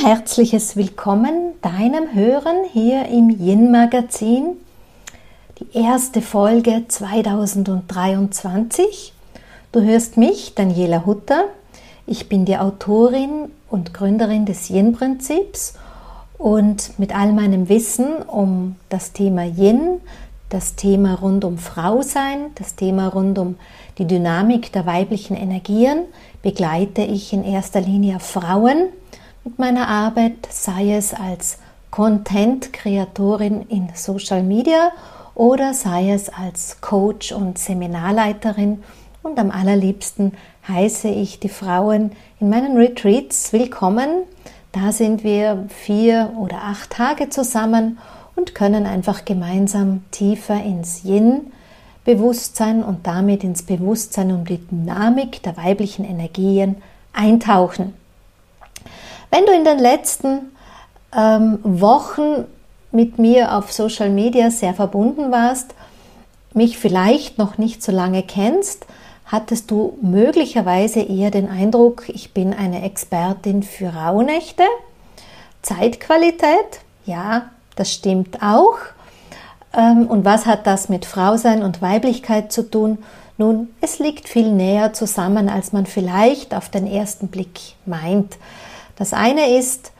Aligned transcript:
herzliches 0.00 0.76
Willkommen 0.76 1.54
deinem 1.60 2.14
Hören 2.14 2.58
hier 2.72 3.06
im 3.06 3.30
Yin 3.30 3.72
Magazin. 3.72 4.56
Die 5.58 5.76
erste 5.76 6.22
Folge 6.22 6.84
2023. 6.86 9.12
Du 9.72 9.82
hörst 9.82 10.16
mich, 10.16 10.54
Daniela 10.54 11.04
Hutter. 11.04 11.46
Ich 12.06 12.28
bin 12.28 12.44
die 12.44 12.58
Autorin 12.58 13.50
und 13.68 13.92
Gründerin 13.92 14.46
des 14.46 14.70
Yin-Prinzips 14.70 15.74
und 16.38 16.96
mit 17.00 17.12
all 17.12 17.32
meinem 17.32 17.68
Wissen 17.68 18.22
um 18.22 18.76
das 18.90 19.12
Thema 19.12 19.42
Yin, 19.42 20.00
das 20.48 20.76
Thema 20.76 21.14
rund 21.14 21.44
um 21.44 21.58
Frau 21.58 22.02
sein, 22.02 22.52
das 22.54 22.76
Thema 22.76 23.08
rund 23.08 23.36
um 23.40 23.56
die 23.98 24.06
Dynamik 24.06 24.70
der 24.72 24.86
weiblichen 24.86 25.36
Energien 25.36 26.04
begleite 26.40 27.02
ich 27.02 27.32
in 27.32 27.42
erster 27.42 27.80
Linie 27.80 28.20
Frauen 28.20 28.90
mit 29.44 29.58
meiner 29.58 29.88
Arbeit, 29.88 30.48
sei 30.50 30.94
es 30.94 31.14
als 31.14 31.58
Content-Kreatorin 31.90 33.62
in 33.68 33.88
Social 33.94 34.42
Media 34.42 34.92
oder 35.34 35.74
sei 35.74 36.12
es 36.12 36.28
als 36.28 36.80
Coach 36.80 37.32
und 37.32 37.58
Seminarleiterin. 37.58 38.82
Und 39.22 39.38
am 39.38 39.50
allerliebsten 39.50 40.32
heiße 40.66 41.08
ich 41.08 41.40
die 41.40 41.48
Frauen 41.48 42.12
in 42.40 42.50
meinen 42.50 42.76
Retreats 42.76 43.52
willkommen. 43.52 44.24
Da 44.72 44.92
sind 44.92 45.24
wir 45.24 45.66
vier 45.68 46.32
oder 46.38 46.62
acht 46.62 46.90
Tage 46.90 47.28
zusammen 47.30 47.98
und 48.36 48.54
können 48.54 48.86
einfach 48.86 49.24
gemeinsam 49.24 50.02
tiefer 50.10 50.62
ins 50.62 51.04
Yin 51.04 51.52
Bewusstsein 52.04 52.82
und 52.82 53.06
damit 53.06 53.44
ins 53.44 53.62
Bewusstsein 53.62 54.32
um 54.32 54.46
die 54.46 54.66
Dynamik 54.66 55.42
der 55.42 55.58
weiblichen 55.58 56.06
Energien 56.06 56.76
eintauchen. 57.12 57.92
Wenn 59.30 59.46
du 59.46 59.52
in 59.52 59.64
den 59.64 59.78
letzten 59.78 60.56
ähm, 61.14 61.58
Wochen 61.62 62.44
mit 62.92 63.18
mir 63.18 63.54
auf 63.54 63.72
Social 63.72 64.10
Media 64.10 64.50
sehr 64.50 64.74
verbunden 64.74 65.30
warst, 65.30 65.74
mich 66.54 66.78
vielleicht 66.78 67.38
noch 67.38 67.58
nicht 67.58 67.82
so 67.82 67.92
lange 67.92 68.22
kennst, 68.22 68.86
hattest 69.26 69.70
du 69.70 69.98
möglicherweise 70.00 71.00
eher 71.00 71.30
den 71.30 71.48
Eindruck, 71.48 72.08
ich 72.08 72.32
bin 72.32 72.54
eine 72.54 72.82
Expertin 72.82 73.62
für 73.62 73.88
Rauhnächte. 73.94 74.64
Zeitqualität, 75.60 76.80
ja, 77.04 77.50
das 77.76 77.92
stimmt 77.92 78.42
auch. 78.42 78.78
Ähm, 79.76 80.06
und 80.06 80.24
was 80.24 80.46
hat 80.46 80.66
das 80.66 80.88
mit 80.88 81.04
Frausein 81.04 81.62
und 81.62 81.82
Weiblichkeit 81.82 82.52
zu 82.52 82.70
tun? 82.70 82.98
Nun, 83.36 83.68
es 83.80 83.98
liegt 83.98 84.28
viel 84.28 84.50
näher 84.50 84.94
zusammen, 84.94 85.48
als 85.48 85.72
man 85.72 85.84
vielleicht 85.84 86.54
auf 86.54 86.70
den 86.70 86.86
ersten 86.86 87.28
Blick 87.28 87.60
meint. 87.84 88.36
Das 88.98 89.12
eine 89.12 89.56
ist, 89.56 89.92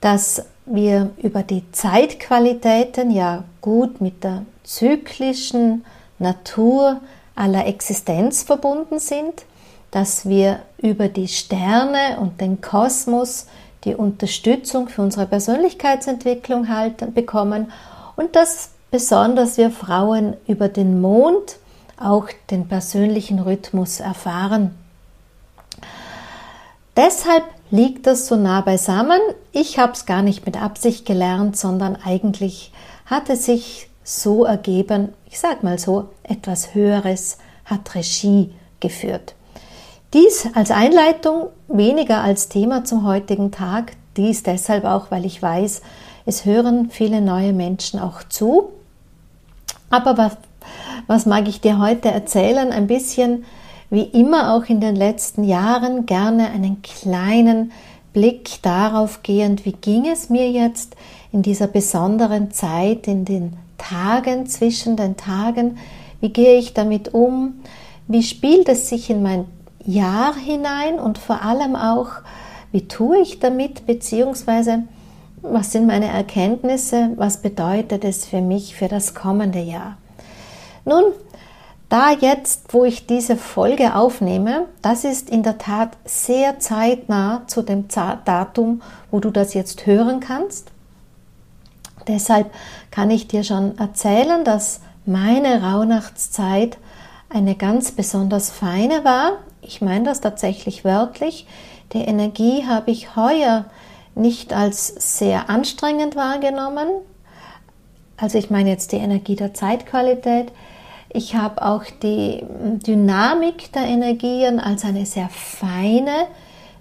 dass 0.00 0.44
wir 0.64 1.10
über 1.18 1.42
die 1.42 1.70
Zeitqualitäten 1.72 3.10
ja 3.10 3.42
gut 3.60 4.00
mit 4.00 4.22
der 4.22 4.44
zyklischen 4.62 5.84
Natur 6.20 7.00
aller 7.34 7.66
Existenz 7.66 8.44
verbunden 8.44 9.00
sind, 9.00 9.44
dass 9.90 10.28
wir 10.28 10.60
über 10.78 11.08
die 11.08 11.26
Sterne 11.28 12.18
und 12.20 12.40
den 12.40 12.60
Kosmos 12.60 13.46
die 13.82 13.96
Unterstützung 13.96 14.88
für 14.88 15.02
unsere 15.02 15.26
Persönlichkeitsentwicklung 15.26 16.68
halten, 16.68 17.12
bekommen 17.12 17.72
und 18.16 18.36
dass 18.36 18.70
besonders 18.90 19.58
wir 19.58 19.70
Frauen 19.70 20.36
über 20.46 20.68
den 20.68 21.00
Mond 21.00 21.56
auch 21.96 22.28
den 22.50 22.68
persönlichen 22.68 23.40
Rhythmus 23.40 23.98
erfahren. 23.98 24.76
Deshalb 26.96 27.44
liegt 27.70 28.06
das 28.06 28.26
so 28.26 28.36
nah 28.36 28.60
beisammen. 28.60 29.20
Ich 29.52 29.78
habe 29.78 29.92
es 29.92 30.06
gar 30.06 30.22
nicht 30.22 30.46
mit 30.46 30.60
Absicht 30.60 31.06
gelernt, 31.06 31.56
sondern 31.56 31.96
eigentlich 31.96 32.72
hat 33.06 33.30
es 33.30 33.46
sich 33.46 33.88
so 34.02 34.44
ergeben, 34.44 35.12
ich 35.28 35.38
sage 35.38 35.58
mal 35.62 35.78
so, 35.78 36.08
etwas 36.22 36.74
Höheres 36.74 37.38
hat 37.64 37.94
Regie 37.94 38.52
geführt. 38.80 39.34
Dies 40.12 40.48
als 40.54 40.70
Einleitung, 40.70 41.48
weniger 41.68 42.22
als 42.22 42.48
Thema 42.48 42.84
zum 42.84 43.06
heutigen 43.06 43.50
Tag, 43.50 43.92
dies 44.16 44.42
deshalb 44.42 44.84
auch, 44.84 45.10
weil 45.10 45.24
ich 45.24 45.42
weiß, 45.42 45.82
es 46.26 46.44
hören 46.44 46.90
viele 46.90 47.20
neue 47.20 47.52
Menschen 47.52 47.98
auch 47.98 48.22
zu 48.22 48.70
aber 49.94 50.18
was, 50.18 50.36
was 51.06 51.26
mag 51.26 51.48
ich 51.48 51.60
dir 51.60 51.78
heute 51.78 52.10
erzählen? 52.10 52.72
Ein 52.72 52.86
bisschen 52.86 53.44
wie 53.94 54.02
immer 54.02 54.52
auch 54.54 54.64
in 54.64 54.80
den 54.80 54.96
letzten 54.96 55.44
Jahren 55.44 56.04
gerne 56.04 56.50
einen 56.50 56.82
kleinen 56.82 57.70
Blick 58.12 58.60
darauf 58.62 59.22
gehend, 59.22 59.64
wie 59.64 59.72
ging 59.72 60.06
es 60.06 60.28
mir 60.28 60.50
jetzt 60.50 60.96
in 61.32 61.42
dieser 61.42 61.68
besonderen 61.68 62.50
Zeit, 62.50 63.06
in 63.06 63.24
den 63.24 63.56
Tagen 63.78 64.46
zwischen 64.46 64.96
den 64.96 65.16
Tagen, 65.16 65.78
wie 66.20 66.30
gehe 66.30 66.58
ich 66.58 66.74
damit 66.74 67.14
um, 67.14 67.60
wie 68.08 68.22
spielt 68.22 68.68
es 68.68 68.88
sich 68.88 69.10
in 69.10 69.22
mein 69.22 69.44
Jahr 69.86 70.34
hinein 70.34 70.98
und 70.98 71.18
vor 71.18 71.42
allem 71.42 71.76
auch, 71.76 72.08
wie 72.72 72.88
tue 72.88 73.20
ich 73.20 73.38
damit, 73.38 73.86
beziehungsweise 73.86 74.82
was 75.40 75.70
sind 75.70 75.86
meine 75.86 76.08
Erkenntnisse? 76.08 77.10
Was 77.16 77.42
bedeutet 77.42 78.02
es 78.02 78.24
für 78.24 78.40
mich 78.40 78.74
für 78.74 78.88
das 78.88 79.14
kommende 79.14 79.60
Jahr? 79.60 79.98
Nun, 80.84 81.04
da 81.94 82.10
jetzt, 82.10 82.74
wo 82.74 82.84
ich 82.84 83.06
diese 83.06 83.36
Folge 83.36 83.94
aufnehme, 83.94 84.66
das 84.82 85.04
ist 85.04 85.30
in 85.30 85.44
der 85.44 85.58
Tat 85.58 85.96
sehr 86.04 86.58
zeitnah 86.58 87.42
zu 87.46 87.62
dem 87.62 87.86
Datum, 87.86 88.82
wo 89.12 89.20
du 89.20 89.30
das 89.30 89.54
jetzt 89.54 89.86
hören 89.86 90.18
kannst. 90.18 90.72
Deshalb 92.08 92.50
kann 92.90 93.12
ich 93.12 93.28
dir 93.28 93.44
schon 93.44 93.78
erzählen, 93.78 94.42
dass 94.44 94.80
meine 95.06 95.62
Rauhnachtszeit 95.62 96.78
eine 97.28 97.54
ganz 97.54 97.92
besonders 97.92 98.50
feine 98.50 99.04
war. 99.04 99.34
Ich 99.62 99.80
meine 99.80 100.02
das 100.02 100.20
tatsächlich 100.20 100.84
wörtlich. 100.84 101.46
Die 101.92 102.02
Energie 102.02 102.66
habe 102.66 102.90
ich 102.90 103.14
heuer 103.14 103.66
nicht 104.16 104.52
als 104.52 104.88
sehr 105.16 105.48
anstrengend 105.48 106.16
wahrgenommen. 106.16 106.88
Also 108.16 108.36
ich 108.36 108.50
meine 108.50 108.70
jetzt 108.70 108.90
die 108.90 108.96
Energie 108.96 109.36
der 109.36 109.54
Zeitqualität. 109.54 110.50
Ich 111.16 111.36
habe 111.36 111.64
auch 111.64 111.84
die 112.02 112.44
Dynamik 112.84 113.72
der 113.72 113.84
Energien 113.84 114.58
als 114.58 114.84
eine 114.84 115.06
sehr 115.06 115.28
feine 115.28 116.26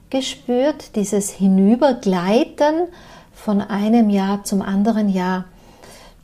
gespürt, 0.10 0.96
dieses 0.96 1.30
Hinübergleiten 1.30 2.88
von 3.32 3.62
einem 3.62 4.10
Jahr 4.10 4.44
zum 4.44 4.64
anderen 4.64 5.10
Jahr. 5.10 5.46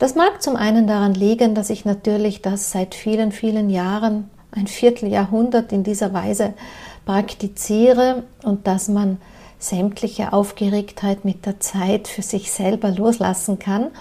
Das 0.00 0.16
mag 0.16 0.42
zum 0.42 0.56
einen 0.56 0.88
daran 0.88 1.14
liegen, 1.14 1.54
dass 1.54 1.70
ich 1.70 1.84
natürlich 1.84 2.42
das 2.42 2.72
seit 2.72 2.96
vielen, 2.96 3.30
vielen 3.30 3.70
Jahren, 3.70 4.28
ein 4.50 4.66
Vierteljahrhundert 4.66 5.70
in 5.70 5.84
dieser 5.84 6.12
Weise 6.12 6.54
praktiziere 7.06 8.24
und 8.42 8.66
dass 8.66 8.88
man 8.88 9.18
sämtliche 9.60 10.32
Aufgeregtheit 10.32 11.24
mit 11.24 11.46
der 11.46 11.60
Zeit 11.60 12.08
für 12.08 12.22
sich 12.22 12.50
selber 12.50 12.90
loslassen 12.90 13.60
kann 13.60 13.92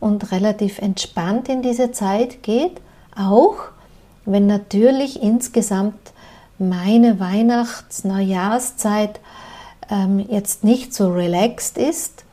und 0.00 0.32
relativ 0.32 0.80
entspannt 0.80 1.48
in 1.48 1.62
diese 1.62 1.92
Zeit 1.92 2.42
geht, 2.42 2.82
auch 3.16 3.56
wenn 4.26 4.46
natürlich 4.46 5.22
insgesamt 5.22 6.12
meine 6.58 7.20
Weihnachts-Neujahrszeit 7.20 9.20
ähm, 9.90 10.24
jetzt 10.28 10.64
nicht 10.64 10.94
so 10.94 11.12
relaxed 11.12 11.76
ist, 11.76 12.24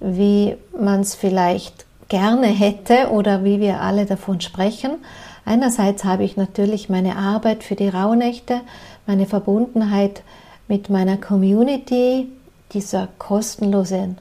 wie 0.00 0.56
man 0.78 1.00
es 1.00 1.14
vielleicht 1.14 1.84
gerne 2.08 2.46
hätte 2.46 3.10
oder 3.10 3.44
wie 3.44 3.60
wir 3.60 3.80
alle 3.80 4.06
davon 4.06 4.40
sprechen. 4.40 4.92
Einerseits 5.44 6.04
habe 6.04 6.24
ich 6.24 6.36
natürlich 6.36 6.88
meine 6.88 7.16
Arbeit 7.16 7.64
für 7.64 7.74
die 7.74 7.88
Rauhnächte, 7.88 8.60
meine 9.06 9.26
Verbundenheit 9.26 10.22
mit 10.68 10.90
meiner 10.90 11.16
Community, 11.16 12.28
dieser 12.72 13.08
kostenlosen 13.18 14.18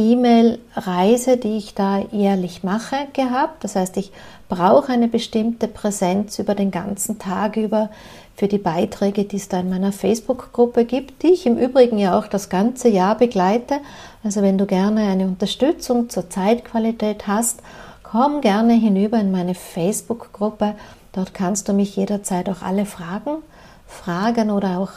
E-Mail-Reise, 0.00 1.36
die 1.36 1.56
ich 1.56 1.74
da 1.74 1.98
jährlich 2.10 2.62
mache, 2.62 2.96
gehabt. 3.12 3.64
Das 3.64 3.76
heißt, 3.76 3.96
ich 3.96 4.12
brauche 4.48 4.92
eine 4.92 5.08
bestimmte 5.08 5.68
Präsenz 5.68 6.38
über 6.38 6.54
den 6.54 6.70
ganzen 6.70 7.18
Tag 7.18 7.56
über 7.56 7.90
für 8.34 8.48
die 8.48 8.58
Beiträge, 8.58 9.24
die 9.24 9.36
es 9.36 9.48
da 9.48 9.60
in 9.60 9.68
meiner 9.68 9.92
Facebook-Gruppe 9.92 10.86
gibt, 10.86 11.22
die 11.22 11.32
ich 11.32 11.46
im 11.46 11.58
Übrigen 11.58 11.98
ja 11.98 12.18
auch 12.18 12.26
das 12.26 12.48
ganze 12.48 12.88
Jahr 12.88 13.16
begleite. 13.16 13.80
Also 14.24 14.40
wenn 14.40 14.56
du 14.56 14.66
gerne 14.66 15.02
eine 15.08 15.26
Unterstützung 15.26 16.08
zur 16.08 16.30
Zeitqualität 16.30 17.26
hast, 17.26 17.60
komm 18.02 18.40
gerne 18.40 18.72
hinüber 18.72 19.20
in 19.20 19.30
meine 19.30 19.54
Facebook-Gruppe. 19.54 20.74
Dort 21.12 21.34
kannst 21.34 21.68
du 21.68 21.74
mich 21.74 21.96
jederzeit 21.96 22.48
auch 22.48 22.62
alle 22.62 22.86
Fragen 22.86 23.42
fragen 23.86 24.50
oder 24.50 24.78
auch 24.78 24.90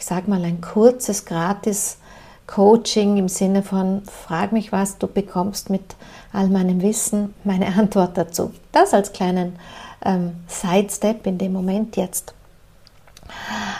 ich 0.00 0.06
sage 0.06 0.30
mal, 0.30 0.42
ein 0.44 0.62
kurzes, 0.62 1.26
gratis 1.26 1.98
Coaching 2.50 3.16
im 3.16 3.28
Sinne 3.28 3.62
von, 3.62 4.02
frag 4.04 4.52
mich 4.52 4.72
was, 4.72 4.98
du 4.98 5.06
bekommst 5.06 5.70
mit 5.70 5.94
all 6.32 6.48
meinem 6.48 6.82
Wissen 6.82 7.34
meine 7.44 7.66
Antwort 7.78 8.18
dazu. 8.18 8.52
Das 8.72 8.92
als 8.92 9.12
kleinen 9.12 9.56
ähm, 10.04 10.32
Sidestep 10.48 11.26
in 11.26 11.38
dem 11.38 11.52
Moment 11.52 11.96
jetzt. 11.96 12.34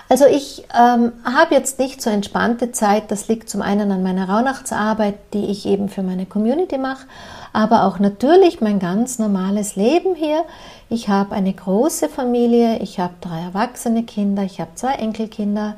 Also 0.09 0.27
ich 0.27 0.65
ähm, 0.79 1.13
habe 1.25 1.55
jetzt 1.55 1.81
nicht 1.81 2.01
so 2.01 2.11
entspannte 2.11 2.71
Zeit. 2.71 3.11
Das 3.11 3.27
liegt 3.27 3.51
zum 3.51 3.63
einen 3.63 3.91
an 3.91 4.05
meiner 4.05 4.29
Rauhnachtsarbeit, 4.29 5.17
die 5.35 5.47
ich 5.47 5.67
eben 5.67 5.89
für 5.89 6.03
meine 6.03 6.27
Community 6.27 6.79
mache, 6.79 7.07
aber 7.53 7.85
auch 7.85 7.99
natürlich 7.99 8.61
mein 8.61 8.79
ganz 8.79 9.19
normales 9.19 9.75
Leben 9.75 10.15
hier. 10.15 10.45
Ich 10.89 11.09
habe 11.09 11.35
eine 11.35 11.53
große 11.53 12.09
Familie, 12.09 12.79
ich 12.79 13.01
habe 13.01 13.15
drei 13.21 13.41
erwachsene 13.41 14.05
Kinder, 14.05 14.45
ich 14.45 14.61
habe 14.61 14.71
zwei 14.77 14.93
Enkelkinder. 14.95 15.75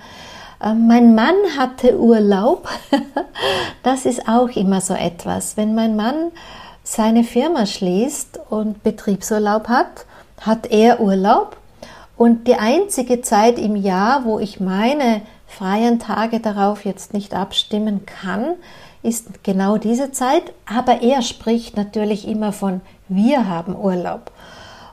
Ähm, 0.62 0.86
mein 0.86 1.14
Mann 1.14 1.34
hatte 1.58 1.98
Urlaub. 1.98 2.68
das 3.82 4.06
ist 4.06 4.28
auch 4.28 4.50
immer 4.50 4.80
so 4.80 4.94
etwas. 4.94 5.56
Wenn 5.56 5.74
mein 5.74 5.96
Mann 5.96 6.30
seine 6.84 7.24
Firma 7.24 7.66
schließt 7.66 8.40
und 8.50 8.82
Betriebsurlaub 8.82 9.68
hat, 9.68 10.06
hat 10.40 10.70
er 10.70 11.00
Urlaub. 11.00 11.56
Und 12.16 12.46
die 12.46 12.56
einzige 12.56 13.22
Zeit 13.22 13.58
im 13.58 13.74
Jahr, 13.74 14.24
wo 14.24 14.38
ich 14.38 14.60
meine 14.60 15.22
freien 15.46 15.98
Tage 15.98 16.40
darauf 16.40 16.84
jetzt 16.84 17.14
nicht 17.14 17.34
abstimmen 17.34 18.06
kann, 18.06 18.54
ist 19.02 19.42
genau 19.42 19.78
diese 19.78 20.12
Zeit. 20.12 20.52
Aber 20.66 21.02
er 21.02 21.22
spricht 21.22 21.76
natürlich 21.76 22.28
immer 22.28 22.52
von 22.52 22.80
wir 23.08 23.48
haben 23.48 23.76
Urlaub. 23.76 24.30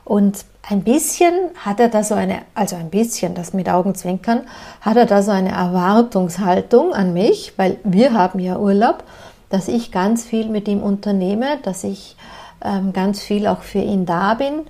Und 0.04 0.44
ein 0.68 0.82
bisschen 0.82 1.32
hat 1.56 1.80
er 1.80 1.88
da 1.88 2.02
so 2.02 2.14
eine, 2.14 2.42
also 2.54 2.76
ein 2.76 2.90
bisschen, 2.90 3.34
das 3.34 3.52
mit 3.52 3.68
Augenzwinkern, 3.68 4.42
hat 4.80 4.96
er 4.96 5.06
da 5.06 5.22
so 5.22 5.30
eine 5.30 5.50
Erwartungshaltung 5.50 6.92
an 6.92 7.12
mich, 7.12 7.54
weil 7.56 7.78
wir 7.82 8.12
haben 8.12 8.38
ja 8.38 8.58
Urlaub, 8.58 9.04
dass 9.48 9.68
ich 9.68 9.90
ganz 9.90 10.24
viel 10.24 10.48
mit 10.48 10.68
ihm 10.68 10.82
unternehme, 10.82 11.58
dass 11.62 11.82
ich 11.82 12.16
ähm, 12.62 12.92
ganz 12.92 13.20
viel 13.20 13.46
auch 13.46 13.62
für 13.62 13.80
ihn 13.80 14.06
da 14.06 14.34
bin, 14.34 14.66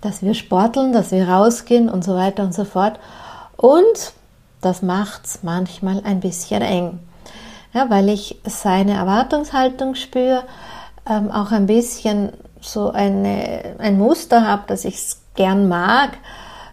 dass 0.00 0.22
wir 0.22 0.34
sporteln, 0.34 0.92
dass 0.92 1.12
wir 1.12 1.28
rausgehen 1.28 1.88
und 1.88 2.04
so 2.04 2.14
weiter 2.14 2.42
und 2.42 2.54
so 2.54 2.64
fort. 2.64 2.98
Und 3.56 4.12
das 4.60 4.82
macht 4.82 5.24
es 5.24 5.42
manchmal 5.42 6.02
ein 6.04 6.20
bisschen 6.20 6.62
eng, 6.62 6.98
ja, 7.72 7.88
weil 7.90 8.08
ich 8.08 8.40
seine 8.44 8.94
Erwartungshaltung 8.94 9.94
spüre, 9.94 10.42
ähm, 11.08 11.30
auch 11.30 11.52
ein 11.52 11.66
bisschen 11.66 12.32
so 12.60 12.90
eine, 12.90 13.76
ein 13.78 13.98
Muster 13.98 14.46
habe, 14.46 14.64
dass 14.66 14.84
ich 14.84 14.94
es 14.96 15.20
gern 15.34 15.68
mag, 15.68 16.18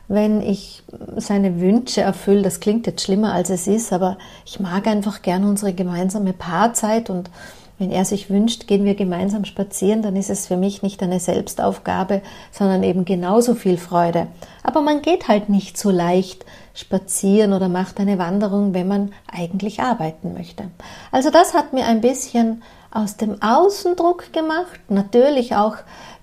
wenn 0.08 0.42
ich 0.42 0.84
seine 1.18 1.60
Wünsche 1.60 2.02
erfülle. 2.02 2.44
Das 2.44 2.60
klingt 2.60 2.86
jetzt 2.88 3.04
schlimmer, 3.04 3.34
als 3.34 3.50
es 3.50 3.68
ist, 3.68 3.92
aber 3.94 4.18
ich 4.46 4.60
mag 4.60 4.88
einfach 4.88 5.22
gern 5.22 5.44
unsere 5.44 5.74
gemeinsame 5.74 6.34
Paarzeit 6.34 7.10
und 7.10 7.30
wenn 7.78 7.92
er 7.92 8.06
sich 8.06 8.30
wünscht, 8.30 8.68
gehen 8.68 8.86
wir 8.86 8.96
gemeinsam 8.96 9.44
spazieren, 9.44 10.02
dann 10.02 10.16
ist 10.16 10.30
es 10.30 10.48
für 10.48 10.56
mich 10.56 10.82
nicht 10.82 11.04
eine 11.04 11.20
Selbstaufgabe, 11.20 12.22
sondern 12.50 12.84
eben 12.84 13.04
genauso 13.04 13.54
viel 13.54 13.78
Freude. 13.78 14.28
Aber 14.64 14.82
man 14.82 15.02
geht 15.02 15.28
halt 15.28 15.50
nicht 15.50 15.78
so 15.78 15.92
leicht 15.92 16.46
spazieren 16.74 17.52
oder 17.52 17.68
macht 17.68 18.00
eine 18.00 18.18
Wanderung, 18.18 18.74
wenn 18.74 18.88
man 18.88 19.12
eigentlich 19.30 19.82
arbeiten 19.82 20.34
möchte. 20.34 20.66
Also 21.12 21.32
das 21.32 21.54
hat 21.54 21.74
mir 21.74 21.86
ein 21.86 22.00
bisschen 22.00 22.64
aus 22.96 23.18
dem 23.18 23.42
Außendruck 23.42 24.32
gemacht. 24.32 24.80
Natürlich 24.90 25.56
auch, 25.56 25.76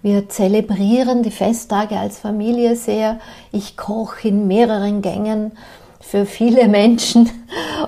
wir 0.03 0.29
zelebrieren 0.29 1.23
die 1.23 1.31
Festtage 1.31 1.99
als 1.99 2.19
Familie 2.19 2.77
sehr. 2.77 3.21
Ich 3.53 3.77
koche 3.77 4.29
in 4.29 4.49
mehreren 4.49 5.03
Gängen 5.03 5.53
für 6.01 6.27
viele 6.27 6.69
Menschen. 6.69 7.31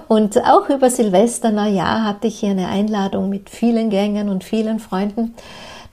Und 0.06 0.38
auch 0.44 0.68
über 0.68 0.90
Silvester, 0.90 1.50
Neujahr 1.50 2.04
hatte 2.04 2.26
ich 2.28 2.40
hier 2.40 2.50
eine 2.50 2.68
Einladung 2.68 3.30
mit 3.30 3.50
vielen 3.50 3.90
Gängen 3.90 4.28
und 4.28 4.44
vielen 4.44 4.78
Freunden. 4.78 5.34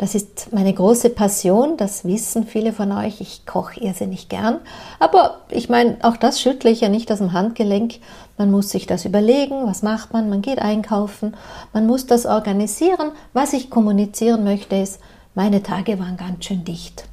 Das 0.01 0.15
ist 0.15 0.51
meine 0.51 0.73
große 0.73 1.11
Passion, 1.11 1.77
das 1.77 2.05
wissen 2.05 2.47
viele 2.47 2.73
von 2.73 2.91
euch. 2.91 3.21
Ich 3.21 3.45
koche 3.45 3.79
irrsinnig 3.79 4.29
gern. 4.29 4.59
Aber 4.97 5.41
ich 5.49 5.69
meine, 5.69 5.97
auch 6.01 6.17
das 6.17 6.41
schüttle 6.41 6.71
ich 6.71 6.81
ja 6.81 6.89
nicht 6.89 7.11
aus 7.11 7.19
dem 7.19 7.33
Handgelenk. 7.33 7.99
Man 8.35 8.49
muss 8.49 8.71
sich 8.71 8.87
das 8.87 9.05
überlegen, 9.05 9.67
was 9.67 9.83
macht 9.83 10.11
man, 10.11 10.27
man 10.27 10.41
geht 10.41 10.57
einkaufen, 10.57 11.37
man 11.71 11.85
muss 11.85 12.07
das 12.07 12.25
organisieren. 12.25 13.11
Was 13.33 13.53
ich 13.53 13.69
kommunizieren 13.69 14.43
möchte 14.43 14.75
ist, 14.75 14.99
meine 15.35 15.61
Tage 15.61 15.99
waren 15.99 16.17
ganz 16.17 16.45
schön 16.45 16.63
dicht. 16.63 17.03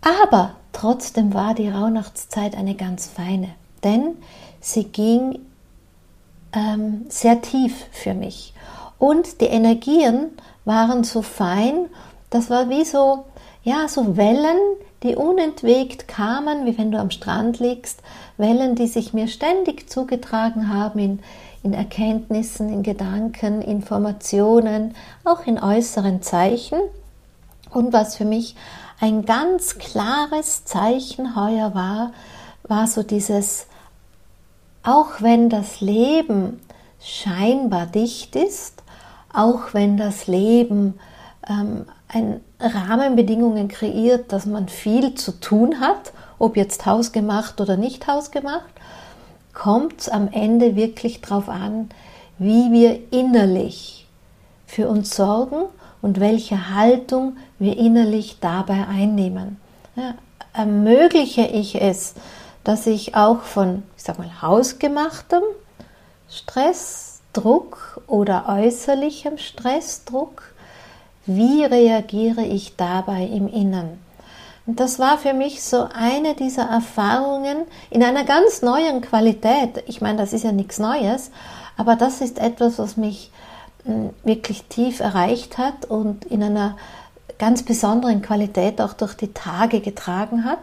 Aber 0.00 0.52
trotzdem 0.72 1.34
war 1.34 1.52
die 1.52 1.68
Rauhnachtszeit 1.68 2.56
eine 2.56 2.74
ganz 2.74 3.06
feine, 3.06 3.50
denn 3.84 4.14
sie 4.60 4.84
ging 4.84 5.40
ähm, 6.54 7.04
sehr 7.10 7.42
tief 7.42 7.84
für 7.92 8.14
mich. 8.14 8.54
Und 8.98 9.42
die 9.42 9.46
Energien 9.46 10.30
waren 10.64 11.04
so 11.04 11.22
fein, 11.22 11.86
das 12.30 12.50
war 12.50 12.68
wie 12.68 12.84
so, 12.84 13.24
ja, 13.62 13.88
so 13.88 14.16
Wellen, 14.16 14.58
die 15.02 15.16
unentwegt 15.16 16.08
kamen, 16.08 16.66
wie 16.66 16.76
wenn 16.76 16.90
du 16.90 16.98
am 16.98 17.10
Strand 17.10 17.58
liegst, 17.58 18.02
Wellen, 18.36 18.74
die 18.74 18.86
sich 18.86 19.12
mir 19.12 19.28
ständig 19.28 19.88
zugetragen 19.88 20.72
haben 20.72 20.98
in, 20.98 21.18
in 21.62 21.72
Erkenntnissen, 21.72 22.68
in 22.72 22.82
Gedanken, 22.82 23.62
Informationen, 23.62 24.94
auch 25.24 25.46
in 25.46 25.62
äußeren 25.62 26.22
Zeichen. 26.22 26.78
Und 27.70 27.92
was 27.92 28.16
für 28.16 28.24
mich 28.24 28.56
ein 29.00 29.24
ganz 29.24 29.78
klares 29.78 30.64
Zeichen 30.64 31.34
heuer 31.34 31.74
war, 31.74 32.12
war 32.64 32.86
so 32.86 33.02
dieses, 33.02 33.66
auch 34.82 35.20
wenn 35.20 35.48
das 35.48 35.80
Leben 35.80 36.60
scheinbar 37.00 37.86
dicht 37.86 38.36
ist, 38.36 38.82
auch 39.32 39.72
wenn 39.72 39.96
das 39.96 40.26
Leben 40.26 40.98
ähm, 41.48 41.86
ein 42.08 42.40
Rahmenbedingungen 42.58 43.68
kreiert, 43.68 44.32
dass 44.32 44.46
man 44.46 44.68
viel 44.68 45.14
zu 45.14 45.32
tun 45.32 45.80
hat, 45.80 46.12
ob 46.38 46.56
jetzt 46.56 46.86
hausgemacht 46.86 47.60
oder 47.60 47.76
nicht 47.76 48.06
hausgemacht, 48.06 48.70
kommt 49.52 50.00
es 50.00 50.08
am 50.08 50.28
Ende 50.32 50.76
wirklich 50.76 51.20
darauf 51.20 51.48
an, 51.48 51.90
wie 52.38 52.72
wir 52.72 52.98
innerlich 53.12 54.06
für 54.66 54.88
uns 54.88 55.14
sorgen 55.14 55.64
und 56.00 56.20
welche 56.20 56.74
Haltung 56.74 57.36
wir 57.58 57.76
innerlich 57.76 58.38
dabei 58.40 58.86
einnehmen. 58.88 59.58
Ja, 59.96 60.14
ermögliche 60.52 61.42
ich 61.42 61.80
es, 61.80 62.14
dass 62.64 62.86
ich 62.86 63.14
auch 63.14 63.42
von, 63.42 63.82
ich 63.96 64.02
sag 64.02 64.18
mal, 64.18 64.42
hausgemachtem 64.42 65.42
Stress, 66.30 67.09
Druck 67.32 68.02
oder 68.06 68.46
äußerlichem 68.48 69.38
Stressdruck, 69.38 70.42
wie 71.26 71.64
reagiere 71.64 72.42
ich 72.42 72.76
dabei 72.76 73.24
im 73.24 73.48
Innern? 73.48 73.98
Und 74.66 74.78
das 74.80 74.98
war 74.98 75.18
für 75.18 75.32
mich 75.32 75.62
so 75.62 75.88
eine 75.92 76.34
dieser 76.34 76.64
Erfahrungen 76.64 77.64
in 77.90 78.02
einer 78.02 78.24
ganz 78.24 78.62
neuen 78.62 79.00
Qualität. 79.00 79.82
Ich 79.86 80.00
meine, 80.00 80.18
das 80.18 80.32
ist 80.32 80.44
ja 80.44 80.52
nichts 80.52 80.78
Neues, 80.78 81.30
aber 81.76 81.96
das 81.96 82.20
ist 82.20 82.38
etwas, 82.38 82.78
was 82.78 82.96
mich 82.96 83.30
hm, 83.84 84.10
wirklich 84.22 84.64
tief 84.64 85.00
erreicht 85.00 85.58
hat 85.58 85.86
und 85.86 86.24
in 86.24 86.42
einer 86.42 86.76
ganz 87.38 87.62
besonderen 87.62 88.22
Qualität 88.22 88.80
auch 88.80 88.92
durch 88.92 89.14
die 89.14 89.32
Tage 89.32 89.80
getragen 89.80 90.44
hat. 90.44 90.58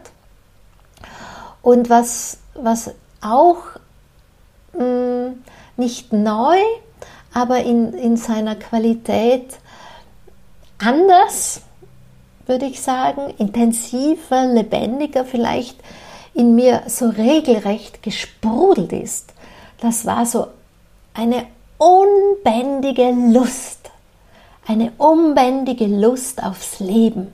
Und 1.62 1.90
was, 1.90 2.38
was 2.54 2.92
auch 3.20 3.58
mh, 4.74 4.80
hm, 4.80 5.44
nicht 5.78 6.14
neu, 6.14 6.58
aber 7.34 7.64
in, 7.64 7.94
in 7.94 8.18
seiner 8.18 8.56
Qualität 8.56 9.58
anders, 10.80 11.62
würde 12.46 12.66
ich 12.66 12.82
sagen, 12.82 13.34
intensiver, 13.38 14.46
lebendiger 14.46 15.26
vielleicht 15.26 15.78
in 16.34 16.56
mir 16.56 16.84
so 16.88 17.10
regelrecht 17.10 18.04
gesprudelt 18.04 18.94
ist. 18.94 19.34
Das 19.82 20.06
war 20.06 20.26
so 20.26 20.48
eine 21.14 21.46
unbändige 21.78 23.12
Lust, 23.12 23.92
eine 24.68 24.92
unbändige 24.98 25.88
Lust 25.88 26.44
aufs 26.44 26.80
Leben 26.80 27.34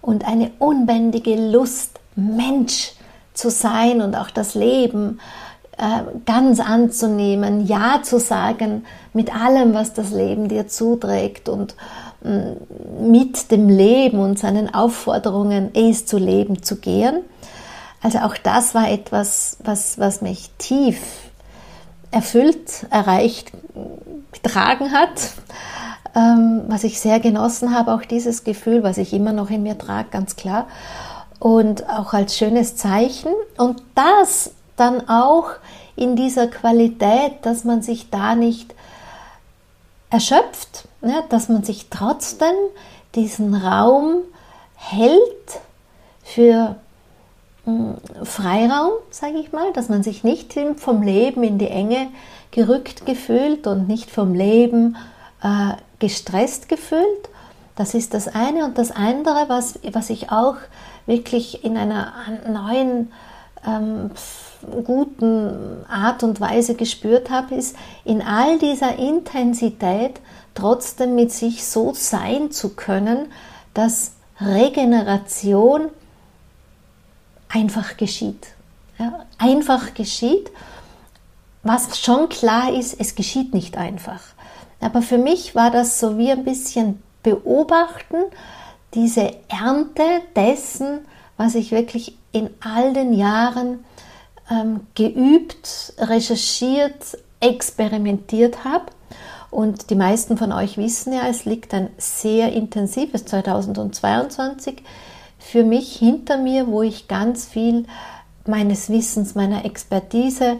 und 0.00 0.26
eine 0.26 0.50
unbändige 0.58 1.36
Lust, 1.36 2.00
Mensch 2.16 2.92
zu 3.34 3.50
sein 3.50 4.02
und 4.02 4.16
auch 4.16 4.30
das 4.30 4.54
Leben 4.54 5.20
ganz 6.26 6.60
anzunehmen, 6.60 7.66
Ja 7.66 8.00
zu 8.02 8.18
sagen 8.18 8.84
mit 9.12 9.34
allem, 9.34 9.74
was 9.74 9.94
das 9.94 10.10
Leben 10.10 10.48
dir 10.48 10.66
zuträgt 10.66 11.48
und 11.48 11.76
mm, 12.22 13.10
mit 13.10 13.50
dem 13.52 13.68
Leben 13.68 14.18
und 14.18 14.38
seinen 14.38 14.74
Aufforderungen, 14.74 15.70
es 15.74 16.04
zu 16.04 16.18
leben, 16.18 16.62
zu 16.62 16.76
gehen. 16.76 17.20
Also 18.02 18.18
auch 18.18 18.36
das 18.36 18.74
war 18.74 18.90
etwas, 18.90 19.58
was, 19.62 19.98
was 19.98 20.20
mich 20.20 20.50
tief 20.58 20.98
erfüllt, 22.10 22.86
erreicht, 22.90 23.52
getragen 24.32 24.92
hat, 24.92 25.32
ähm, 26.14 26.62
was 26.68 26.84
ich 26.84 27.00
sehr 27.00 27.20
genossen 27.20 27.74
habe, 27.74 27.92
auch 27.92 28.02
dieses 28.02 28.44
Gefühl, 28.44 28.82
was 28.82 28.98
ich 28.98 29.12
immer 29.12 29.32
noch 29.32 29.50
in 29.50 29.62
mir 29.62 29.78
trage, 29.78 30.08
ganz 30.10 30.36
klar. 30.36 30.66
Und 31.38 31.88
auch 31.88 32.14
als 32.14 32.36
schönes 32.36 32.74
Zeichen. 32.76 33.30
Und 33.56 33.82
das 33.94 34.50
dann 34.78 35.08
auch 35.08 35.50
in 35.96 36.16
dieser 36.16 36.46
Qualität, 36.46 37.34
dass 37.42 37.64
man 37.64 37.82
sich 37.82 38.10
da 38.10 38.34
nicht 38.34 38.74
erschöpft, 40.10 40.88
ne? 41.00 41.24
dass 41.28 41.48
man 41.48 41.64
sich 41.64 41.88
trotzdem 41.90 42.54
diesen 43.14 43.54
Raum 43.54 44.22
hält 44.76 45.60
für 46.22 46.76
Freiraum, 48.22 48.92
sage 49.10 49.38
ich 49.38 49.52
mal, 49.52 49.72
dass 49.72 49.88
man 49.88 50.02
sich 50.02 50.24
nicht 50.24 50.54
vom 50.76 51.02
Leben 51.02 51.42
in 51.42 51.58
die 51.58 51.68
Enge 51.68 52.08
gerückt 52.50 53.04
gefühlt 53.04 53.66
und 53.66 53.88
nicht 53.88 54.10
vom 54.10 54.34
Leben 54.34 54.96
äh, 55.42 55.72
gestresst 55.98 56.68
gefühlt. 56.68 57.28
Das 57.76 57.94
ist 57.94 58.14
das 58.14 58.28
eine. 58.28 58.64
Und 58.64 58.78
das 58.78 58.90
andere, 58.90 59.48
was, 59.48 59.78
was 59.92 60.10
ich 60.10 60.30
auch 60.30 60.56
wirklich 61.06 61.64
in 61.64 61.76
einer 61.76 62.12
neuen, 62.48 63.12
ähm, 63.66 64.10
guten 64.84 65.84
Art 65.88 66.22
und 66.22 66.40
Weise 66.40 66.74
gespürt 66.74 67.30
habe, 67.30 67.54
ist 67.54 67.76
in 68.04 68.22
all 68.22 68.58
dieser 68.58 68.96
Intensität 68.96 70.20
trotzdem 70.54 71.14
mit 71.14 71.32
sich 71.32 71.64
so 71.64 71.92
sein 71.94 72.50
zu 72.50 72.70
können, 72.70 73.26
dass 73.74 74.12
Regeneration 74.40 75.88
einfach 77.48 77.96
geschieht. 77.96 78.48
Ja, 78.98 79.24
einfach 79.38 79.94
geschieht. 79.94 80.50
Was 81.62 82.00
schon 82.00 82.28
klar 82.28 82.72
ist, 82.72 82.98
es 82.98 83.14
geschieht 83.14 83.54
nicht 83.54 83.76
einfach. 83.76 84.20
Aber 84.80 85.02
für 85.02 85.18
mich 85.18 85.54
war 85.54 85.70
das 85.70 86.00
so 86.00 86.18
wie 86.18 86.30
ein 86.30 86.44
bisschen 86.44 87.02
beobachten, 87.22 88.16
diese 88.94 89.34
Ernte 89.48 90.02
dessen, 90.34 91.00
was 91.36 91.54
ich 91.54 91.72
wirklich 91.72 92.16
in 92.32 92.50
all 92.60 92.92
den 92.92 93.12
Jahren 93.12 93.84
ähm, 94.50 94.80
geübt, 94.94 95.94
recherchiert, 95.98 97.18
experimentiert 97.40 98.64
habe. 98.64 98.86
Und 99.50 99.90
die 99.90 99.94
meisten 99.94 100.36
von 100.36 100.52
euch 100.52 100.76
wissen 100.76 101.12
ja, 101.12 101.26
es 101.28 101.44
liegt 101.44 101.72
ein 101.72 101.88
sehr 101.96 102.52
intensives 102.52 103.24
2022 103.24 104.82
für 105.38 105.64
mich 105.64 105.96
hinter 105.96 106.36
mir, 106.36 106.66
wo 106.66 106.82
ich 106.82 107.08
ganz 107.08 107.46
viel 107.46 107.86
meines 108.46 108.90
Wissens, 108.90 109.34
meiner 109.34 109.64
Expertise 109.64 110.58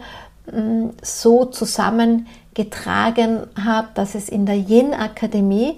mm, 0.51 0.89
so 1.01 1.45
zusammengetragen 1.45 3.47
habe, 3.63 3.89
dass 3.93 4.15
es 4.15 4.29
in 4.29 4.45
der 4.45 4.55
Yin-Akademie 4.55 5.77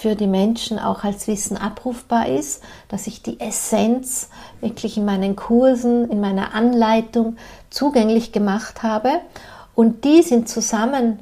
für 0.00 0.14
die 0.14 0.26
Menschen 0.26 0.78
auch 0.78 1.04
als 1.04 1.28
Wissen 1.28 1.58
abrufbar 1.58 2.26
ist, 2.26 2.62
dass 2.88 3.06
ich 3.06 3.22
die 3.22 3.38
Essenz 3.38 4.30
wirklich 4.62 4.96
in 4.96 5.04
meinen 5.04 5.36
Kursen, 5.36 6.10
in 6.10 6.22
meiner 6.22 6.54
Anleitung 6.54 7.36
zugänglich 7.68 8.32
gemacht 8.32 8.82
habe. 8.82 9.20
Und 9.74 10.04
dies 10.04 10.30
in 10.30 10.46
Zusammenhang 10.46 11.18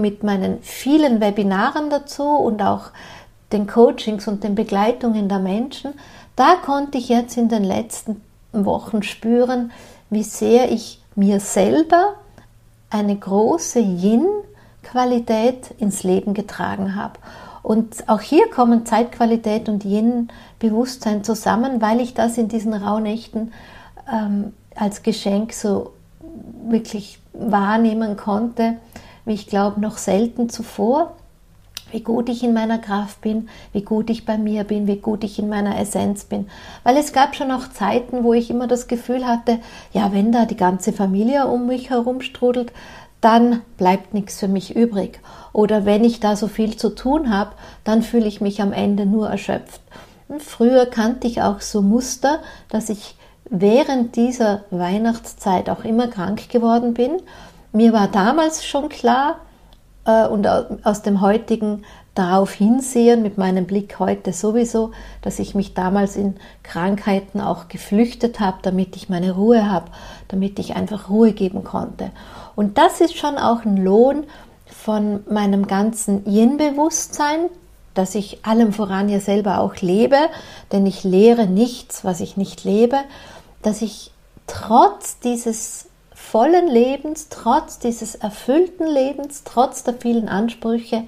mit 0.00 0.22
meinen 0.22 0.62
vielen 0.62 1.20
Webinaren 1.20 1.90
dazu 1.90 2.24
und 2.24 2.62
auch 2.62 2.92
den 3.52 3.66
Coachings 3.66 4.26
und 4.26 4.42
den 4.42 4.54
Begleitungen 4.54 5.28
der 5.28 5.40
Menschen, 5.40 5.92
da 6.36 6.54
konnte 6.64 6.96
ich 6.96 7.10
jetzt 7.10 7.36
in 7.36 7.50
den 7.50 7.64
letzten 7.64 8.22
Wochen 8.52 9.02
spüren, 9.02 9.70
wie 10.08 10.22
sehr 10.22 10.72
ich 10.72 11.02
mir 11.14 11.40
selber 11.40 12.14
eine 12.88 13.16
große 13.16 13.80
Yin-Qualität 13.80 15.72
ins 15.78 16.04
Leben 16.04 16.32
getragen 16.32 16.94
habe. 16.96 17.18
Und 17.62 18.08
auch 18.08 18.20
hier 18.20 18.48
kommen 18.50 18.86
Zeitqualität 18.86 19.68
und 19.68 19.84
Yin-Bewusstsein 19.84 21.24
zusammen, 21.24 21.80
weil 21.80 22.00
ich 22.00 22.14
das 22.14 22.38
in 22.38 22.48
diesen 22.48 22.72
Rauhnächten 22.72 23.52
ähm, 24.10 24.52
als 24.74 25.02
Geschenk 25.02 25.52
so 25.52 25.92
wirklich 26.68 27.18
wahrnehmen 27.32 28.16
konnte, 28.16 28.76
wie 29.24 29.34
ich 29.34 29.46
glaube, 29.46 29.80
noch 29.80 29.98
selten 29.98 30.48
zuvor 30.48 31.14
wie 31.92 32.00
gut 32.00 32.28
ich 32.28 32.42
in 32.42 32.52
meiner 32.52 32.78
Kraft 32.78 33.20
bin, 33.20 33.48
wie 33.72 33.82
gut 33.82 34.10
ich 34.10 34.24
bei 34.24 34.38
mir 34.38 34.64
bin, 34.64 34.86
wie 34.86 34.96
gut 34.96 35.24
ich 35.24 35.38
in 35.38 35.48
meiner 35.48 35.78
Essenz 35.78 36.24
bin. 36.24 36.46
Weil 36.84 36.96
es 36.96 37.12
gab 37.12 37.34
schon 37.34 37.50
auch 37.50 37.68
Zeiten, 37.68 38.24
wo 38.24 38.34
ich 38.34 38.50
immer 38.50 38.66
das 38.66 38.88
Gefühl 38.88 39.26
hatte, 39.26 39.58
ja, 39.92 40.12
wenn 40.12 40.32
da 40.32 40.46
die 40.46 40.56
ganze 40.56 40.92
Familie 40.92 41.46
um 41.46 41.66
mich 41.66 41.90
herum 41.90 42.20
strudelt, 42.20 42.72
dann 43.20 43.62
bleibt 43.76 44.14
nichts 44.14 44.38
für 44.38 44.48
mich 44.48 44.74
übrig. 44.76 45.20
Oder 45.52 45.84
wenn 45.84 46.04
ich 46.04 46.20
da 46.20 46.36
so 46.36 46.48
viel 46.48 46.76
zu 46.76 46.90
tun 46.94 47.30
habe, 47.30 47.52
dann 47.84 48.02
fühle 48.02 48.26
ich 48.26 48.40
mich 48.40 48.62
am 48.62 48.72
Ende 48.72 49.06
nur 49.06 49.28
erschöpft. 49.28 49.80
Und 50.28 50.42
früher 50.42 50.86
kannte 50.86 51.26
ich 51.26 51.42
auch 51.42 51.60
so 51.60 51.82
Muster, 51.82 52.38
dass 52.68 52.88
ich 52.88 53.16
während 53.48 54.16
dieser 54.16 54.62
Weihnachtszeit 54.70 55.68
auch 55.68 55.84
immer 55.84 56.06
krank 56.06 56.48
geworden 56.48 56.94
bin. 56.94 57.20
Mir 57.72 57.92
war 57.92 58.08
damals 58.08 58.64
schon 58.64 58.88
klar, 58.88 59.36
äh, 60.04 60.26
und 60.26 60.46
aus 60.84 61.02
dem 61.02 61.20
heutigen 61.20 61.84
darauf 62.14 62.52
hinsehen, 62.52 63.22
mit 63.22 63.38
meinem 63.38 63.66
Blick 63.66 63.98
heute 63.98 64.32
sowieso, 64.32 64.90
dass 65.22 65.38
ich 65.38 65.54
mich 65.54 65.74
damals 65.74 66.16
in 66.16 66.36
Krankheiten 66.62 67.40
auch 67.40 67.68
geflüchtet 67.68 68.40
habe, 68.40 68.58
damit 68.62 68.96
ich 68.96 69.08
meine 69.08 69.32
Ruhe 69.32 69.70
habe, 69.70 69.86
damit 70.28 70.58
ich 70.58 70.74
einfach 70.74 71.08
Ruhe 71.08 71.32
geben 71.32 71.62
konnte. 71.62 72.10
Und 72.56 72.78
das 72.78 73.00
ist 73.00 73.16
schon 73.16 73.38
auch 73.38 73.64
ein 73.64 73.76
Lohn 73.76 74.24
von 74.66 75.20
meinem 75.30 75.66
ganzen 75.66 76.26
Yin-Bewusstsein, 76.26 77.48
dass 77.94 78.14
ich 78.14 78.44
allem 78.44 78.72
voran 78.72 79.08
ja 79.08 79.20
selber 79.20 79.60
auch 79.60 79.76
lebe, 79.76 80.18
denn 80.72 80.86
ich 80.86 81.04
lehre 81.04 81.46
nichts, 81.46 82.04
was 82.04 82.20
ich 82.20 82.36
nicht 82.36 82.64
lebe, 82.64 82.98
dass 83.62 83.82
ich 83.82 84.10
trotz 84.46 85.18
dieses 85.20 85.86
vollen 86.14 86.68
Lebens, 86.68 87.28
trotz 87.30 87.78
dieses 87.78 88.14
erfüllten 88.14 88.86
Lebens, 88.86 89.42
trotz 89.44 89.84
der 89.84 89.94
vielen 89.94 90.28
Ansprüche 90.28 91.04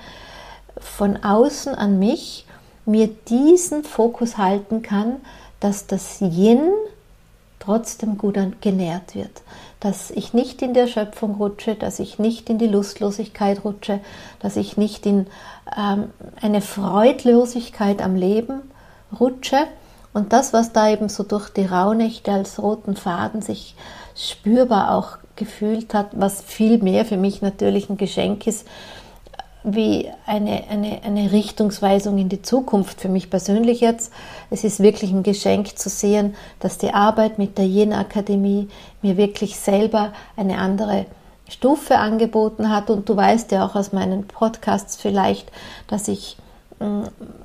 von 0.83 1.23
außen 1.23 1.75
an 1.75 1.99
mich, 1.99 2.47
mir 2.85 3.09
diesen 3.29 3.85
Fokus 3.85 4.39
halten 4.39 4.83
kann, 4.83 5.17
dass 5.61 5.87
das 5.87 6.21
Yin 6.21 6.61
trotzdem 7.61 8.19
gut 8.19 8.37
genährt 8.61 9.15
wird, 9.15 9.43
dass 9.79 10.11
ich 10.11 10.35
nicht 10.35 10.62
in 10.62 10.75
der 10.75 10.89
Schöpfung 10.89 11.37
rutsche, 11.37 11.77
dass 11.77 12.01
ich 12.01 12.19
nicht 12.19 12.51
in 12.51 12.59
die 12.59 12.67
Lustlosigkeit 12.67 13.65
rutsche, 13.65 14.01
dass 14.41 14.57
ich 14.57 14.77
nicht 14.77 15.07
in 15.07 15.29
ähm, 15.77 16.11
eine 16.41 16.61
Freudlosigkeit 16.61 18.03
am 18.03 18.17
Leben 18.17 18.62
rutsche. 19.19 19.59
Und 20.12 20.33
das, 20.33 20.53
was 20.53 20.73
da 20.73 20.89
eben 20.91 21.09
so 21.09 21.23
durch 21.23 21.49
die 21.51 21.65
Rauhnächte 21.65 22.33
als 22.33 22.61
roten 22.61 22.97
Faden 22.97 23.43
sich 23.43 23.77
spürbar 24.17 24.95
auch 24.97 25.19
gefühlt 25.37 25.95
hat, 25.95 26.09
was 26.12 26.43
viel 26.43 26.79
mehr 26.83 27.05
für 27.05 27.17
mich 27.17 27.41
natürlich 27.41 27.89
ein 27.89 27.97
Geschenk 27.97 28.47
ist, 28.47 28.67
wie 29.64 30.11
eine, 30.26 30.64
eine, 30.69 31.02
eine 31.04 31.33
Richtungsweisung 31.33 32.19
in 32.19 32.28
die 32.28 32.42
Zukunft 32.42 33.00
für 33.00 33.09
mich 33.09 33.31
persönlich 33.31 33.81
jetzt. 33.81 34.12
Es 34.50 34.64
ist 34.64 34.81
wirklich 34.81 35.12
ein 35.12 35.23
Geschenk 35.23 35.78
zu 35.78 35.88
sehen, 35.88 36.35
dass 36.61 36.78
die 36.78 36.92
Arbeit 36.92 37.38
mit 37.38 37.59
der 37.59 37.66
Jen-Akademie 37.66 38.69
mir 39.02 39.16
wirklich 39.16 39.57
selber 39.57 40.12
eine 40.37 40.59
andere 40.59 41.07
Stufe 41.49 41.99
angeboten 41.99 42.71
hat. 42.71 42.90
Und 42.90 43.09
du 43.09 43.16
weißt 43.16 43.52
ja 43.52 43.64
auch 43.64 43.76
aus 43.76 43.92
meinen 43.92 44.26
Podcasts 44.26 44.97
vielleicht, 44.97 45.52
dass 45.87 46.09
ich 46.09 46.37
mm, 46.81 47.02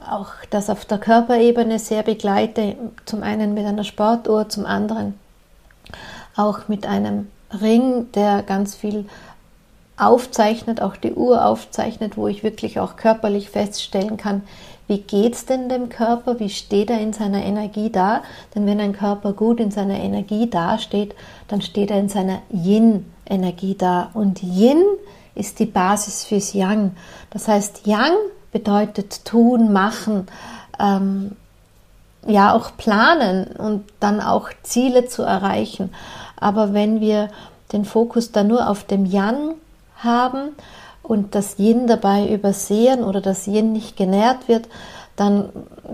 auch 0.09 0.31
das 0.50 0.69
auf 0.69 0.86
der 0.86 0.97
Körperebene 0.97 1.77
sehr 1.77 2.03
begleite. 2.03 2.75
Zum 3.05 3.21
einen 3.21 3.53
mit 3.53 3.65
einer 3.65 3.83
Sportuhr, 3.83 4.50
zum 4.50 4.65
anderen 4.65 5.19
auch 6.36 6.67
mit 6.67 6.86
einem 6.86 7.27
Ring, 7.62 8.12
der 8.13 8.43
ganz 8.43 8.75
viel 8.75 9.05
aufzeichnet, 9.98 10.82
auch 10.82 10.96
die 10.96 11.13
Uhr 11.13 11.46
aufzeichnet, 11.46 12.18
wo 12.18 12.27
ich 12.27 12.44
wirklich 12.44 12.80
auch 12.80 12.96
körperlich 12.96 13.50
feststellen 13.50 14.18
kann, 14.18 14.44
wie 14.88 15.00
geht 15.00 15.34
es 15.34 15.46
denn 15.46 15.68
dem 15.68 15.89
Körper, 15.89 16.39
wie 16.39 16.50
steht 16.50 16.89
er 16.89 17.01
in 17.01 17.12
seiner 17.12 17.44
Energie 17.44 17.92
da? 17.92 18.22
Denn 18.56 18.66
wenn 18.66 18.80
ein 18.80 18.94
Körper 18.94 19.34
gut 19.34 19.60
in 19.60 19.70
seiner 19.70 20.00
Energie 20.00 20.50
dasteht, 20.50 21.13
dann 21.50 21.62
steht 21.62 21.92
er 21.92 22.00
in 22.00 22.08
seiner 22.08 22.39
Yin-Energie 22.50 23.75
da. 23.75 24.10
Und 24.13 24.42
Yin 24.42 24.82
ist 25.36 25.60
die 25.60 25.66
Basis 25.66 26.24
fürs 26.24 26.54
Yang. 26.54 26.96
Das 27.32 27.50
heißt, 27.50 27.86
Yang 27.86 28.13
bedeutet 28.54 29.25
tun, 29.25 29.74
machen, 29.74 30.27
ähm, 30.80 31.36
ja 32.25 32.54
auch 32.54 32.77
planen 32.77 33.48
und 33.58 33.84
dann 34.00 34.22
auch 34.22 34.50
Ziele 34.63 35.08
zu 35.08 35.24
erreichen. 35.24 35.94
Aber 36.38 36.74
wenn 36.74 37.01
wir 37.01 37.30
den 37.74 37.84
Fokus 37.84 38.32
dann 38.32 38.48
nur 38.48 38.70
auf 38.70 38.86
dem 38.86 39.06
Yang 39.06 39.56
haben 39.98 40.56
und 41.04 41.36
das 41.36 41.58
Yin 41.58 41.88
dabei 41.88 42.27
übersehen 42.27 43.04
oder 43.04 43.22
das 43.22 43.48
Yin 43.48 43.72
nicht 43.72 43.98
genährt 43.98 44.48
wird, 44.48 44.68
dann 45.16 45.50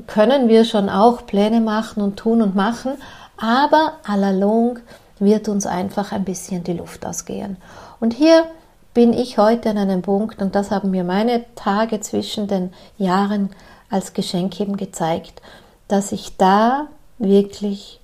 können 0.07 0.50
wir 0.50 0.65
schon 0.65 0.89
auch 0.89 1.25
Pläne 1.25 1.62
machen 1.62 2.03
und 2.03 2.17
tun 2.17 2.41
und 2.41 2.55
machen, 2.55 2.93
aber 3.38 3.93
à 4.05 4.17
la 4.17 4.31
longue 4.31 4.81
wird 5.19 5.48
uns 5.48 5.65
einfach 5.65 6.12
ein 6.12 6.25
bisschen 6.25 6.63
die 6.63 6.74
Luft 6.74 7.05
ausgehen. 7.05 7.57
Und 8.00 8.13
hier 8.13 8.45
bin 8.93 9.13
ich 9.13 9.38
heute 9.38 9.69
an 9.69 9.77
einem 9.77 10.01
Punkt, 10.01 10.41
und 10.41 10.55
das 10.55 10.72
haben 10.72 10.91
mir 10.91 11.03
meine 11.03 11.45
Tage 11.55 12.00
zwischen 12.01 12.48
den 12.48 12.74
Jahren 12.98 13.50
als 13.89 14.13
Geschenk 14.13 14.60
eben 14.60 14.77
gezeigt, 14.77 15.41
dass 15.88 16.12
ich 16.12 16.38
da 16.38 16.88
wirklich 17.17 18.00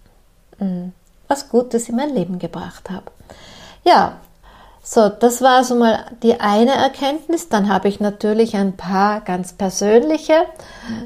mh, 0.59 0.65
hm, 0.65 0.93
was 1.27 1.49
Gutes 1.49 1.89
in 1.89 1.95
mein 1.95 2.13
Leben 2.13 2.39
gebracht 2.39 2.89
habe. 2.89 3.11
Ja, 3.83 4.17
so, 4.91 5.07
das 5.07 5.43
war 5.43 5.63
so 5.63 5.75
mal 5.75 6.05
die 6.23 6.39
eine 6.39 6.71
Erkenntnis. 6.71 7.47
Dann 7.47 7.69
habe 7.69 7.87
ich 7.89 7.99
natürlich 7.99 8.55
ein 8.55 8.75
paar 8.75 9.21
ganz 9.21 9.53
persönliche. 9.53 10.33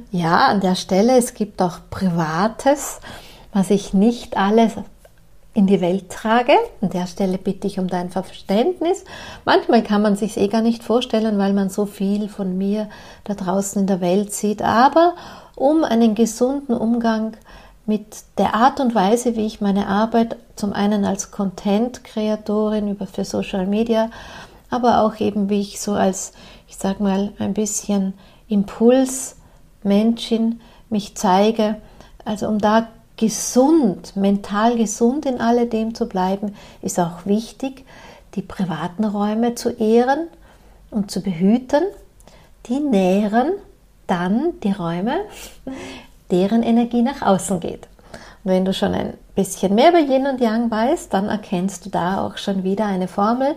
Ja, 0.09 0.47
an 0.47 0.61
der 0.61 0.75
Stelle, 0.75 1.17
es 1.17 1.33
gibt 1.33 1.61
auch 1.61 1.79
Privates. 1.89 3.01
was 3.51 3.69
ich 3.69 3.93
nicht 3.93 4.37
alles 4.37 4.71
in 5.53 5.67
die 5.67 5.81
Welt 5.81 6.09
trage. 6.09 6.53
An 6.79 6.91
der 6.91 7.07
Stelle 7.07 7.37
bitte 7.37 7.67
ich 7.67 7.77
um 7.77 7.89
dein 7.89 8.09
Verständnis. 8.09 9.03
Manchmal 9.43 9.83
kann 9.83 10.01
man 10.01 10.15
sich 10.15 10.37
eh 10.37 10.47
gar 10.47 10.61
nicht 10.61 10.81
vorstellen, 10.81 11.37
weil 11.37 11.51
man 11.51 11.69
so 11.69 11.85
viel 11.85 12.29
von 12.29 12.57
mir 12.57 12.87
da 13.25 13.33
draußen 13.33 13.81
in 13.81 13.87
der 13.87 13.99
Welt 13.99 14.33
sieht. 14.33 14.61
Aber 14.61 15.15
um 15.57 15.83
einen 15.83 16.15
gesunden 16.15 16.73
Umgang 16.73 17.35
mit 17.85 18.23
der 18.37 18.55
Art 18.55 18.79
und 18.79 18.95
Weise, 18.95 19.35
wie 19.35 19.45
ich 19.45 19.61
meine 19.61 19.87
Arbeit 19.87 20.37
zum 20.55 20.73
einen 20.73 21.05
als 21.05 21.29
Content-Kreatorin 21.31 22.89
über 22.89 23.07
für 23.07 23.25
Social 23.25 23.67
Media, 23.67 24.09
aber 24.69 25.01
auch 25.01 25.19
eben 25.19 25.49
wie 25.49 25.61
ich 25.61 25.81
so 25.81 25.93
als, 25.93 26.33
ich 26.67 26.77
sag 26.77 26.99
mal, 26.99 27.33
ein 27.39 27.53
bisschen 27.53 28.13
Impulsmenschin 28.47 30.61
mich 30.89 31.15
zeige. 31.15 31.77
Also 32.23 32.47
um 32.47 32.59
da 32.59 32.87
gesund, 33.17 34.15
mental 34.15 34.77
gesund 34.77 35.25
in 35.25 35.41
alledem 35.41 35.93
zu 35.93 36.07
bleiben, 36.07 36.55
ist 36.81 36.99
auch 36.99 37.25
wichtig, 37.25 37.85
die 38.35 38.41
privaten 38.41 39.03
Räume 39.03 39.55
zu 39.55 39.69
ehren 39.69 40.27
und 40.89 41.11
zu 41.11 41.21
behüten. 41.21 41.83
Die 42.67 42.79
nähren 42.79 43.51
dann 44.07 44.59
die 44.61 44.71
Räume, 44.71 45.17
deren 46.33 46.63
Energie 46.63 47.01
nach 47.01 47.21
außen 47.21 47.59
geht. 47.59 47.87
Und 48.43 48.51
wenn 48.51 48.65
du 48.65 48.73
schon 48.73 48.93
ein 48.93 49.13
bisschen 49.35 49.75
mehr 49.75 49.89
über 49.89 49.99
Yin 49.99 50.27
und 50.27 50.41
Yang 50.41 50.69
weißt, 50.69 51.13
dann 51.13 51.29
erkennst 51.29 51.85
du 51.85 51.89
da 51.89 52.25
auch 52.25 52.37
schon 52.37 52.63
wieder 52.63 52.85
eine 52.85 53.07
Formel. 53.07 53.55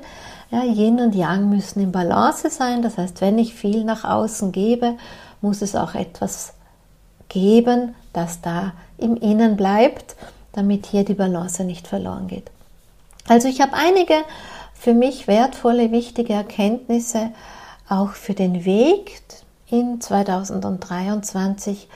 Ja, 0.50 0.62
Yin 0.62 1.00
und 1.00 1.14
Yang 1.14 1.48
müssen 1.48 1.80
in 1.80 1.90
Balance 1.90 2.48
sein. 2.50 2.82
Das 2.82 2.98
heißt, 2.98 3.20
wenn 3.20 3.38
ich 3.38 3.54
viel 3.54 3.82
nach 3.82 4.04
außen 4.04 4.52
gebe, 4.52 4.94
muss 5.40 5.62
es 5.62 5.74
auch 5.74 5.94
etwas 5.94 6.52
geben, 7.28 7.94
das 8.12 8.40
da 8.40 8.72
im 8.98 9.16
Innen 9.16 9.56
bleibt, 9.56 10.14
damit 10.52 10.86
hier 10.86 11.04
die 11.04 11.14
Balance 11.14 11.64
nicht 11.64 11.88
verloren 11.88 12.28
geht. 12.28 12.50
Also 13.28 13.48
ich 13.48 13.60
habe 13.60 13.72
einige 13.74 14.14
für 14.74 14.94
mich 14.94 15.26
wertvolle, 15.26 15.90
wichtige 15.90 16.34
Erkenntnisse 16.34 17.30
auch 17.88 18.10
für 18.10 18.34
den 18.34 18.64
Weg 18.64 19.20
in 19.68 20.00
2023 20.00 21.88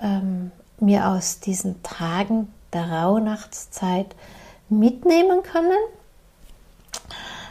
ähm, 0.00 0.52
mir 0.80 1.08
aus 1.08 1.40
diesen 1.40 1.82
Tagen 1.82 2.52
der 2.72 2.90
Rauhnachtszeit 2.90 4.14
mitnehmen 4.68 5.42
können. 5.42 5.78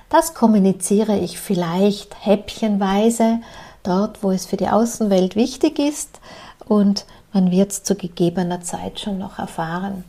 Das 0.10 0.34
kommuniziere 0.34 1.18
ich 1.18 1.40
vielleicht 1.40 2.26
häppchenweise 2.26 3.40
dort, 3.84 4.24
wo 4.24 4.32
es 4.32 4.46
für 4.46 4.58
die 4.58 4.68
Außenwelt 4.68 5.36
wichtig 5.36 5.80
ist 5.80 6.20
und 6.66 7.06
man 7.34 7.52
wird 7.52 7.72
es 7.72 7.84
zu 7.84 7.96
gegebener 7.96 8.62
Zeit 8.62 9.00
schon 9.00 9.18
noch 9.18 9.40
erfahren. 9.40 10.04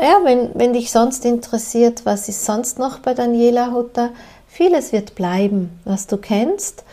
Ja, 0.00 0.20
wenn, 0.22 0.50
wenn 0.54 0.72
dich 0.72 0.90
sonst 0.90 1.24
interessiert, 1.24 2.06
was 2.06 2.28
ist 2.28 2.44
sonst 2.44 2.78
noch 2.78 3.00
bei 3.00 3.14
Daniela 3.14 3.72
Hutter, 3.72 4.10
vieles 4.46 4.92
wird 4.92 5.14
bleiben, 5.16 5.80
was 5.84 6.06
du 6.06 6.16
kennst, 6.16 6.84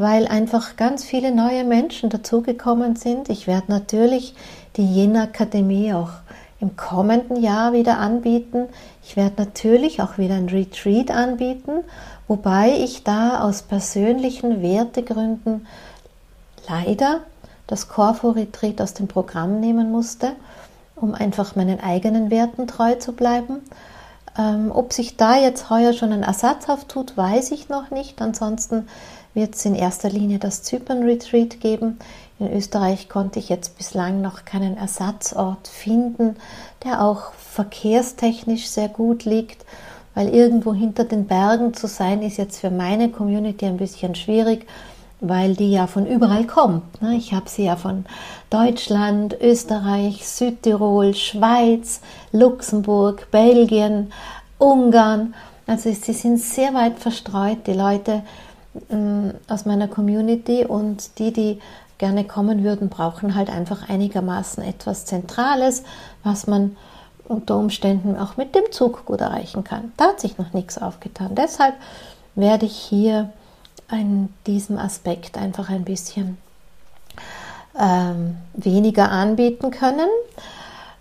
weil 0.00 0.26
einfach 0.26 0.76
ganz 0.76 1.04
viele 1.04 1.30
neue 1.30 1.62
Menschen 1.62 2.08
dazugekommen 2.08 2.96
sind. 2.96 3.28
Ich 3.28 3.46
werde 3.46 3.70
natürlich 3.70 4.34
die 4.76 4.86
Jena 4.86 5.24
Akademie 5.24 5.92
auch 5.92 6.08
im 6.58 6.74
kommenden 6.74 7.36
Jahr 7.36 7.74
wieder 7.74 7.98
anbieten. 7.98 8.68
Ich 9.04 9.18
werde 9.18 9.42
natürlich 9.42 10.00
auch 10.00 10.16
wieder 10.16 10.36
ein 10.36 10.48
Retreat 10.48 11.10
anbieten, 11.10 11.84
wobei 12.28 12.72
ich 12.78 13.04
da 13.04 13.42
aus 13.42 13.60
persönlichen 13.60 14.62
Wertegründen 14.62 15.66
leider 16.66 17.20
das 17.66 17.88
Corfu-Retreat 17.88 18.80
aus 18.80 18.94
dem 18.94 19.06
Programm 19.06 19.60
nehmen 19.60 19.92
musste, 19.92 20.32
um 20.96 21.14
einfach 21.14 21.56
meinen 21.56 21.78
eigenen 21.78 22.30
Werten 22.30 22.66
treu 22.66 22.94
zu 22.94 23.12
bleiben. 23.12 23.58
Ähm, 24.38 24.72
ob 24.72 24.94
sich 24.94 25.18
da 25.18 25.36
jetzt 25.36 25.68
heuer 25.68 25.92
schon 25.92 26.12
ein 26.12 26.22
Ersatz 26.22 26.70
auftut, 26.70 27.18
weiß 27.18 27.50
ich 27.50 27.68
noch 27.68 27.90
nicht. 27.90 28.22
Ansonsten 28.22 28.88
wird 29.34 29.54
es 29.54 29.64
in 29.64 29.74
erster 29.74 30.10
Linie 30.10 30.38
das 30.38 30.62
Zypern-Retreat 30.62 31.60
geben. 31.60 31.98
In 32.38 32.52
Österreich 32.52 33.08
konnte 33.08 33.38
ich 33.38 33.48
jetzt 33.48 33.76
bislang 33.76 34.22
noch 34.22 34.44
keinen 34.44 34.76
Ersatzort 34.76 35.68
finden, 35.68 36.36
der 36.84 37.02
auch 37.02 37.32
verkehrstechnisch 37.32 38.68
sehr 38.68 38.88
gut 38.88 39.24
liegt, 39.24 39.64
weil 40.14 40.28
irgendwo 40.28 40.74
hinter 40.74 41.04
den 41.04 41.26
Bergen 41.26 41.74
zu 41.74 41.86
sein, 41.86 42.22
ist 42.22 42.38
jetzt 42.38 42.58
für 42.58 42.70
meine 42.70 43.10
Community 43.10 43.66
ein 43.66 43.76
bisschen 43.76 44.14
schwierig 44.14 44.66
weil 45.20 45.54
die 45.54 45.70
ja 45.70 45.86
von 45.86 46.06
überall 46.06 46.46
kommt. 46.46 47.02
Ne? 47.02 47.16
Ich 47.16 47.32
habe 47.32 47.48
sie 47.48 47.64
ja 47.64 47.76
von 47.76 48.06
Deutschland, 48.48 49.36
Österreich, 49.40 50.26
Südtirol, 50.26 51.14
Schweiz, 51.14 52.00
Luxemburg, 52.32 53.30
Belgien, 53.30 54.12
Ungarn. 54.58 55.34
Also 55.66 55.92
sie 55.92 56.14
sind 56.14 56.40
sehr 56.40 56.74
weit 56.74 56.98
verstreut, 56.98 57.66
die 57.66 57.74
Leute 57.74 58.22
aus 59.48 59.64
meiner 59.64 59.88
Community 59.88 60.64
und 60.64 61.18
die, 61.18 61.32
die 61.32 61.60
gerne 61.98 62.24
kommen 62.24 62.62
würden, 62.64 62.88
brauchen 62.88 63.34
halt 63.34 63.50
einfach 63.50 63.88
einigermaßen 63.88 64.62
etwas 64.62 65.06
Zentrales, 65.06 65.82
was 66.22 66.46
man 66.46 66.76
unter 67.28 67.56
Umständen 67.56 68.16
auch 68.16 68.36
mit 68.36 68.54
dem 68.54 68.72
Zug 68.72 69.04
gut 69.06 69.20
erreichen 69.20 69.64
kann. 69.64 69.92
Da 69.96 70.08
hat 70.08 70.20
sich 70.20 70.38
noch 70.38 70.52
nichts 70.52 70.78
aufgetan. 70.78 71.34
Deshalb 71.34 71.74
werde 72.34 72.66
ich 72.66 72.76
hier 72.76 73.30
in 73.90 74.32
diesem 74.46 74.78
Aspekt 74.78 75.36
einfach 75.36 75.68
ein 75.68 75.84
bisschen 75.84 76.38
ähm, 77.78 78.36
weniger 78.54 79.10
anbieten 79.10 79.70
können. 79.70 80.08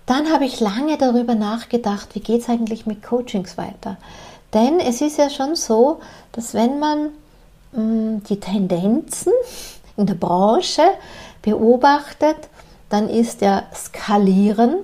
Dann 0.05 0.32
habe 0.32 0.45
ich 0.45 0.60
lange 0.60 0.97
darüber 0.97 1.36
nachgedacht, 1.36 2.15
wie 2.15 2.19
geht 2.19 2.41
es 2.41 2.49
eigentlich 2.49 2.86
mit 2.86 3.03
Coachings 3.03 3.58
weiter. 3.58 3.97
Denn 4.53 4.79
es 4.79 5.01
ist 5.01 5.17
ja 5.17 5.29
schon 5.29 5.55
so, 5.55 5.99
dass 6.32 6.53
wenn 6.53 6.79
man 6.79 7.05
mm, 7.05 7.10
die 7.71 8.39
Tendenzen 8.39 9.32
in 9.97 10.05
der 10.05 10.15
Branche 10.15 10.84
beobachtet, 11.41 12.49
dann 12.89 13.10
ist 13.10 13.41
ja 13.41 13.63
Skalieren 13.73 14.77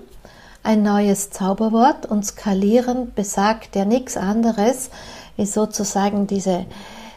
ein 0.64 0.84
neues 0.84 1.30
Zauberwort 1.30 2.06
und 2.06 2.26
Skalieren 2.26 3.14
besagt 3.14 3.76
ja 3.76 3.86
nichts 3.86 4.18
anderes, 4.18 4.90
wie 5.38 5.46
sozusagen 5.46 6.28
diese 6.28 6.66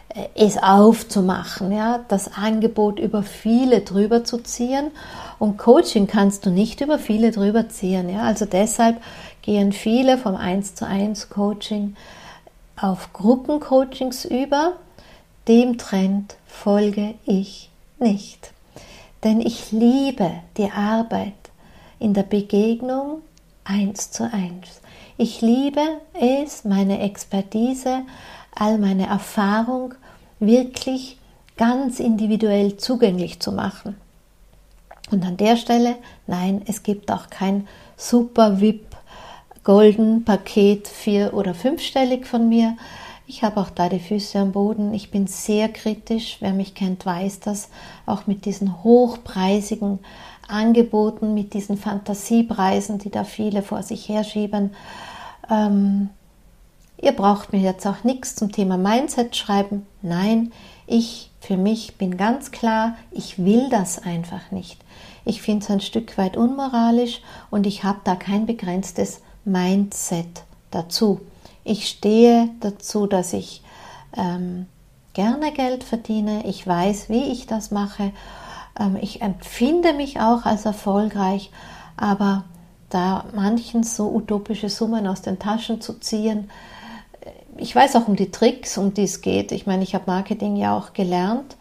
äh, 0.09 0.27
es 0.35 0.57
aufzumachen, 0.61 1.71
ja, 1.71 1.99
das 2.07 2.31
Angebot 2.35 2.99
über 2.99 3.23
viele 3.23 3.81
drüber 3.81 4.23
zu 4.23 4.37
ziehen. 4.37 4.91
Und 5.39 5.57
Coaching 5.57 6.05
kannst 6.07 6.45
du 6.45 6.51
nicht 6.51 6.81
über 6.81 6.99
viele 6.99 7.31
drüber 7.31 7.69
ziehen, 7.69 8.09
ja. 8.09 8.21
Also 8.21 8.45
deshalb 8.45 9.01
gehen 9.41 9.71
viele 9.71 10.17
vom 10.17 10.35
1 10.35 10.75
zu 10.75 10.85
1 10.85 11.29
Coaching 11.29 11.95
auf 12.79 13.13
Gruppencoachings 13.13 14.25
über. 14.25 14.73
Dem 15.49 15.79
Trend 15.79 16.35
folge 16.45 17.15
ich 17.25 17.71
nicht. 17.97 18.53
Denn 19.23 19.41
ich 19.41 19.71
liebe 19.71 20.29
die 20.57 20.69
Arbeit 20.69 21.33
in 21.97 22.13
der 22.13 22.21
Begegnung 22.21 23.23
1 23.63 24.11
zu 24.11 24.31
1. 24.31 24.51
Ich 25.17 25.41
liebe 25.41 25.81
es, 26.13 26.65
meine 26.65 26.99
Expertise 26.99 28.03
all 28.53 28.77
meine 28.77 29.07
Erfahrung 29.07 29.95
wirklich 30.39 31.17
ganz 31.57 31.99
individuell 31.99 32.77
zugänglich 32.77 33.39
zu 33.39 33.51
machen. 33.51 33.95
Und 35.09 35.25
an 35.25 35.37
der 35.37 35.57
Stelle, 35.57 35.95
nein, 36.27 36.61
es 36.67 36.83
gibt 36.83 37.11
auch 37.11 37.31
kein 37.31 37.67
super 37.97 38.61
VIP 38.61 38.85
Golden 39.63 40.25
Paket 40.25 40.87
vier- 40.87 41.33
oder 41.33 41.55
fünfstellig 41.55 42.27
von 42.27 42.47
mir. 42.49 42.77
Ich 43.29 43.43
habe 43.43 43.59
auch 43.61 43.69
da 43.69 43.89
die 43.89 43.99
Füße 43.99 44.39
am 44.39 44.53
Boden. 44.53 44.91
Ich 44.91 45.11
bin 45.11 45.27
sehr 45.27 45.69
kritisch. 45.69 46.37
Wer 46.39 46.51
mich 46.51 46.73
kennt, 46.73 47.05
weiß 47.05 47.41
das. 47.41 47.69
Auch 48.07 48.25
mit 48.25 48.45
diesen 48.45 48.83
hochpreisigen 48.83 49.99
Angeboten, 50.47 51.35
mit 51.35 51.53
diesen 51.53 51.77
Fantasiepreisen, 51.77 52.97
die 52.97 53.11
da 53.11 53.23
viele 53.23 53.61
vor 53.61 53.83
sich 53.83 54.09
herschieben. 54.09 54.71
Ähm, 55.47 56.09
Ihr 56.99 57.11
braucht 57.11 57.53
mir 57.53 57.61
jetzt 57.61 57.85
auch 57.85 58.03
nichts 58.03 58.33
zum 58.35 58.51
Thema 58.51 58.77
Mindset 58.77 59.35
schreiben. 59.35 59.85
Nein, 60.01 60.51
ich 60.87 61.29
für 61.39 61.55
mich 61.55 61.97
bin 61.97 62.17
ganz 62.17 62.49
klar, 62.49 62.95
ich 63.11 63.37
will 63.37 63.69
das 63.69 63.99
einfach 63.99 64.49
nicht. 64.49 64.81
Ich 65.23 65.43
finde 65.43 65.63
es 65.63 65.69
ein 65.69 65.81
Stück 65.81 66.17
weit 66.17 66.35
unmoralisch 66.35 67.21
und 67.51 67.67
ich 67.67 67.83
habe 67.83 67.99
da 68.05 68.15
kein 68.15 68.47
begrenztes 68.47 69.21
Mindset 69.45 70.43
dazu. 70.71 71.21
Ich 71.69 71.87
stehe 71.87 72.49
dazu, 72.61 73.05
dass 73.05 73.31
ich 73.31 73.61
ähm, 74.17 74.65
gerne 75.13 75.51
Geld 75.51 75.83
verdiene. 75.83 76.43
Ich 76.47 76.65
weiß, 76.65 77.09
wie 77.09 77.31
ich 77.31 77.45
das 77.45 77.69
mache. 77.69 78.11
Ähm, 78.79 78.97
ich 78.99 79.21
empfinde 79.21 79.93
mich 79.93 80.19
auch 80.19 80.45
als 80.45 80.65
erfolgreich, 80.65 81.51
aber 81.95 82.45
da 82.89 83.25
manchen 83.35 83.83
so 83.83 84.09
utopische 84.11 84.67
Summen 84.67 85.05
aus 85.05 85.21
den 85.21 85.37
Taschen 85.37 85.79
zu 85.79 85.99
ziehen, 85.99 86.49
ich 87.55 87.75
weiß 87.75 87.97
auch 87.97 88.07
um 88.07 88.15
die 88.15 88.31
Tricks, 88.31 88.75
um 88.79 88.95
die 88.95 89.03
es 89.03 89.21
geht. 89.21 89.51
Ich 89.51 89.67
meine, 89.67 89.83
ich 89.83 89.93
habe 89.93 90.05
Marketing 90.07 90.55
ja 90.55 90.75
auch 90.75 90.93
gelernt 90.93 91.55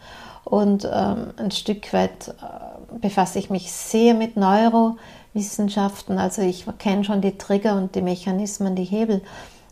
und 0.45 0.89
ähm, 0.91 1.35
ein 1.37 1.51
Stück 1.51 1.93
weit 1.93 2.29
äh, 2.29 2.99
befasse 2.99 3.39
ich 3.39 3.51
mich 3.51 3.71
sehr 3.73 4.15
mit 4.15 4.39
Neuro, 4.39 4.97
Wissenschaften. 5.35 6.19
Also 6.19 6.41
ich 6.41 6.65
kenne 6.79 7.05
schon 7.05 7.21
die 7.21 7.37
Trigger 7.37 7.77
und 7.77 7.95
die 7.95 8.01
Mechanismen, 8.01 8.75
die 8.75 8.85
Hebel. 8.85 9.21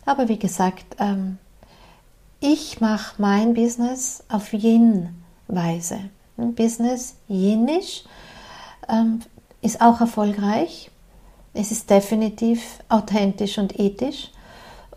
Aber 0.07 0.29
wie 0.29 0.39
gesagt, 0.39 0.95
ähm, 0.99 1.37
ich 2.39 2.79
mache 2.79 3.21
mein 3.21 3.53
Business 3.53 4.23
auf 4.29 4.53
Yin-Weise. 4.53 5.99
Business 6.37 7.15
Yinisch 7.27 8.05
ähm, 8.87 9.19
ist 9.61 9.81
auch 9.81 9.99
erfolgreich. 9.99 10.91
Es 11.53 11.71
ist 11.71 11.89
definitiv 11.89 12.79
authentisch 12.87 13.57
und 13.57 13.77
ethisch 13.77 14.31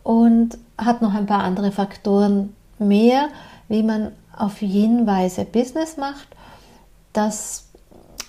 und 0.05 0.57
hat 0.79 1.03
noch 1.03 1.15
ein 1.15 1.27
paar 1.27 1.43
andere 1.43 1.73
Faktoren 1.73 2.55
mehr, 2.79 3.31
wie 3.67 3.83
man 3.83 4.13
auf 4.37 4.63
Yin-Weise 4.63 5.45
Business 5.45 5.97
macht. 5.97 6.29
Das 7.13 7.67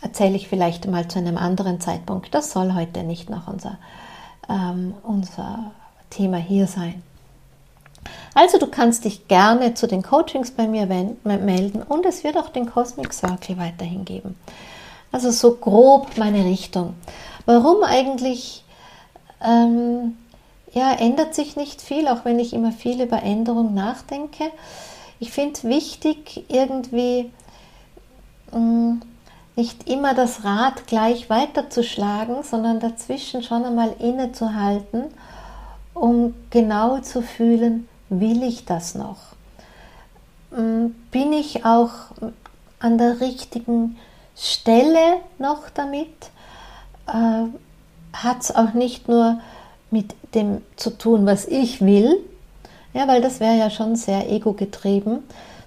erzähle 0.01 0.35
ich 0.35 0.47
vielleicht 0.47 0.87
mal 0.87 1.07
zu 1.07 1.19
einem 1.19 1.37
anderen 1.37 1.79
Zeitpunkt. 1.79 2.33
Das 2.33 2.51
soll 2.51 2.73
heute 2.73 3.03
nicht 3.03 3.29
noch 3.29 3.47
unser, 3.47 3.77
ähm, 4.49 4.95
unser 5.03 5.73
Thema 6.11 6.37
hier 6.37 6.67
sein. 6.67 7.01
Also 8.33 8.59
du 8.59 8.67
kannst 8.67 9.05
dich 9.05 9.27
gerne 9.27 9.73
zu 9.73 9.87
den 9.87 10.03
Coachings 10.03 10.51
bei 10.51 10.67
mir 10.67 10.85
melden 10.85 11.81
und 11.81 12.05
es 12.05 12.23
wird 12.23 12.37
auch 12.37 12.49
den 12.49 12.69
Cosmic 12.69 13.13
Circle 13.13 13.57
weiterhin 13.57 14.05
geben. 14.05 14.37
Also 15.11 15.31
so 15.31 15.55
grob 15.55 16.17
meine 16.17 16.45
Richtung. 16.45 16.93
Warum 17.45 17.83
eigentlich? 17.83 18.63
Ähm, 19.43 20.15
ja, 20.73 20.93
ändert 20.93 21.35
sich 21.35 21.57
nicht 21.57 21.81
viel, 21.81 22.07
auch 22.07 22.23
wenn 22.23 22.39
ich 22.39 22.53
immer 22.53 22.71
viel 22.71 23.01
über 23.01 23.21
Änderung 23.23 23.73
nachdenke. 23.73 24.51
Ich 25.19 25.31
finde 25.31 25.63
wichtig, 25.63 26.45
irgendwie 26.47 27.31
mh, 28.51 28.59
mm, 28.59 29.01
nicht 29.55 29.89
immer 29.89 30.13
das 30.13 30.45
Rad 30.45 30.87
gleich 30.87 31.29
weiterzuschlagen, 31.29 32.43
sondern 32.43 32.79
dazwischen 32.79 33.43
schon 33.43 33.65
einmal 33.65 33.93
innezuhalten, 33.99 35.03
um 36.01 36.33
genau 36.49 36.97
zu 36.97 37.21
fühlen, 37.21 37.87
will 38.09 38.41
ich 38.41 38.65
das 38.65 38.95
noch? 38.95 39.17
Mm, 40.49 40.87
bin 41.11 41.31
ich 41.31 41.63
auch 41.63 41.91
an 42.79 42.97
der 42.97 43.21
richtigen 43.21 43.97
Stelle 44.35 45.17
noch 45.37 45.69
damit? 45.69 46.09
Äh, 47.07 47.45
Hat 48.13 48.41
es 48.41 48.55
auch 48.55 48.73
nicht 48.73 49.07
nur 49.07 49.41
mit 49.91 50.15
dem 50.33 50.63
zu 50.75 50.89
tun, 50.89 51.27
was 51.27 51.45
ich 51.45 51.81
will, 51.81 52.17
ja, 52.93 53.07
weil 53.07 53.21
das 53.21 53.39
wäre 53.39 53.55
ja 53.55 53.69
schon 53.69 53.95
sehr 53.95 54.27
ego-getrieben, 54.27 55.19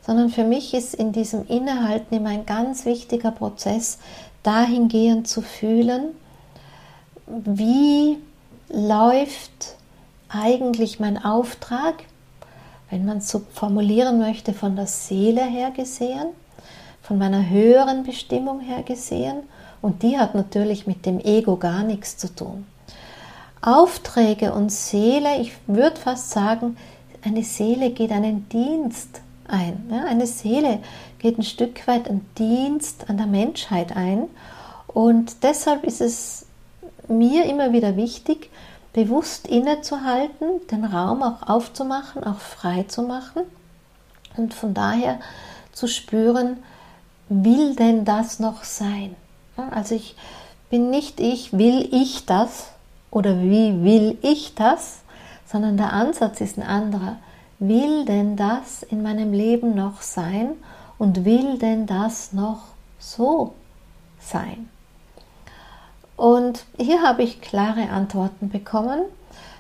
sondern 0.04 0.30
für 0.30 0.44
mich 0.44 0.74
ist 0.74 0.94
in 0.94 1.12
diesem 1.12 1.46
Innehalten 1.46 2.16
immer 2.16 2.30
ein 2.30 2.44
ganz 2.44 2.84
wichtiger 2.86 3.30
Prozess, 3.30 3.98
dahingehend 4.42 5.28
zu 5.28 5.42
fühlen, 5.42 6.08
wie 7.26 8.18
läuft 8.68 9.76
eigentlich 10.34 11.00
mein 11.00 11.22
Auftrag, 11.22 11.94
wenn 12.90 13.04
man 13.04 13.18
es 13.18 13.28
so 13.28 13.42
formulieren 13.52 14.18
möchte, 14.18 14.52
von 14.52 14.76
der 14.76 14.86
Seele 14.86 15.44
her 15.44 15.70
gesehen, 15.70 16.28
von 17.02 17.18
meiner 17.18 17.48
höheren 17.48 18.02
Bestimmung 18.04 18.60
her 18.60 18.82
gesehen, 18.82 19.42
und 19.82 20.02
die 20.02 20.18
hat 20.18 20.34
natürlich 20.34 20.86
mit 20.86 21.04
dem 21.04 21.20
Ego 21.20 21.56
gar 21.56 21.82
nichts 21.82 22.16
zu 22.16 22.34
tun. 22.34 22.64
Aufträge 23.60 24.54
und 24.54 24.72
Seele, 24.72 25.40
ich 25.40 25.52
würde 25.66 25.96
fast 25.96 26.30
sagen, 26.30 26.78
eine 27.22 27.42
Seele 27.42 27.90
geht 27.90 28.10
einen 28.10 28.48
Dienst 28.48 29.20
ein. 29.46 29.92
Eine 30.06 30.26
Seele 30.26 30.80
geht 31.18 31.38
ein 31.38 31.42
Stück 31.42 31.86
weit 31.86 32.08
einen 32.08 32.26
Dienst 32.38 33.10
an 33.10 33.18
der 33.18 33.26
Menschheit 33.26 33.94
ein. 33.94 34.28
Und 34.86 35.42
deshalb 35.42 35.84
ist 35.84 36.00
es 36.00 36.46
mir 37.08 37.44
immer 37.46 37.72
wieder 37.72 37.96
wichtig, 37.96 38.50
bewusst 38.94 39.46
innezuhalten, 39.46 40.66
den 40.70 40.85
Raum 40.87 41.22
auch 41.22 41.46
aufzumachen, 41.46 42.24
auch 42.24 42.38
frei 42.38 42.85
zu 42.85 43.02
machen 43.02 43.42
und 44.37 44.54
von 44.54 44.72
daher 44.72 45.20
zu 45.72 45.87
spüren, 45.88 46.62
will 47.28 47.74
denn 47.74 48.04
das 48.04 48.38
noch 48.38 48.64
sein? 48.64 49.14
Also 49.70 49.94
ich 49.94 50.16
bin 50.70 50.90
nicht 50.90 51.20
ich, 51.20 51.52
will 51.52 51.88
ich 51.92 52.24
das, 52.24 52.68
oder 53.11 53.40
wie 53.40 53.85
will 53.85 54.18
ich 54.22 54.54
das, 54.54 55.00
sondern 55.46 55.76
der 55.76 55.92
Ansatz 55.92 56.40
ist 56.40 56.57
ein 56.59 56.66
anderer. 56.66 57.16
Will 57.59 58.04
denn 58.04 58.37
das 58.37 58.83
in 58.83 59.02
meinem 59.02 59.33
Leben 59.33 59.74
noch 59.74 60.02
sein 60.02 60.52
und 60.98 61.24
will 61.24 61.59
denn 61.59 61.87
das 61.87 62.33
noch 62.33 62.62
so 62.98 63.54
sein? 64.18 64.68
Und 66.16 66.64
hier 66.79 67.03
habe 67.03 67.22
ich 67.22 67.40
klare 67.40 67.88
Antworten 67.90 68.48
bekommen 68.48 69.00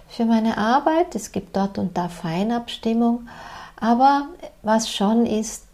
für 0.08 0.24
meine 0.24 0.56
Arbeit. 0.58 1.14
Es 1.14 1.32
gibt 1.32 1.56
dort 1.56 1.78
und 1.78 1.96
da 1.96 2.08
Feinabstimmung, 2.08 3.28
aber 3.80 4.28
was 4.62 4.90
schon 4.90 5.26
ist, 5.26 5.64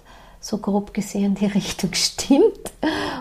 so 0.40 0.58
grob 0.58 0.94
gesehen 0.94 1.34
die 1.34 1.46
Richtung 1.54 1.92
stimmt. 1.92 2.72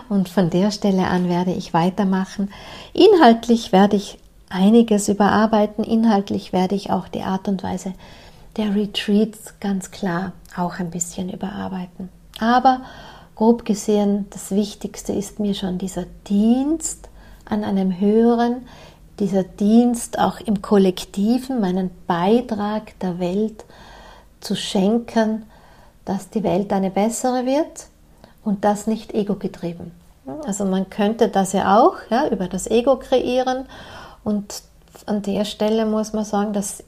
Und 0.08 0.28
von 0.28 0.50
der 0.50 0.70
Stelle 0.70 1.06
an 1.06 1.28
werde 1.28 1.52
ich 1.52 1.74
weitermachen. 1.74 2.52
Inhaltlich 2.92 3.72
werde 3.72 3.96
ich 3.96 4.18
einiges 4.48 5.08
überarbeiten. 5.08 5.84
Inhaltlich 5.84 6.52
werde 6.52 6.74
ich 6.74 6.90
auch 6.90 7.08
die 7.08 7.22
Art 7.22 7.46
und 7.46 7.62
Weise 7.62 7.92
der 8.56 8.74
Retreats 8.74 9.54
ganz 9.60 9.90
klar 9.90 10.32
auch 10.56 10.80
ein 10.80 10.90
bisschen 10.90 11.30
überarbeiten. 11.30 12.08
Aber 12.40 12.82
grob 13.36 13.64
gesehen, 13.64 14.26
das 14.30 14.50
Wichtigste 14.50 15.12
ist 15.12 15.38
mir 15.38 15.54
schon 15.54 15.78
dieser 15.78 16.06
Dienst 16.28 17.09
an 17.50 17.64
einem 17.64 17.98
Höheren, 17.98 18.66
dieser 19.18 19.42
Dienst 19.42 20.18
auch 20.18 20.40
im 20.40 20.62
Kollektiven, 20.62 21.60
meinen 21.60 21.90
Beitrag 22.06 22.98
der 23.00 23.18
Welt 23.18 23.64
zu 24.40 24.56
schenken, 24.56 25.44
dass 26.04 26.30
die 26.30 26.42
Welt 26.42 26.72
eine 26.72 26.90
bessere 26.90 27.44
wird 27.44 27.86
und 28.44 28.64
das 28.64 28.86
nicht 28.86 29.12
ego-getrieben. 29.14 29.92
Also 30.46 30.64
man 30.64 30.88
könnte 30.88 31.28
das 31.28 31.52
ja 31.52 31.78
auch 31.78 31.96
ja, 32.08 32.28
über 32.28 32.48
das 32.48 32.66
Ego 32.66 32.96
kreieren 32.96 33.66
und 34.24 34.62
an 35.06 35.22
der 35.22 35.44
Stelle 35.44 35.86
muss 35.86 36.12
man 36.12 36.24
sagen, 36.24 36.52
das 36.52 36.82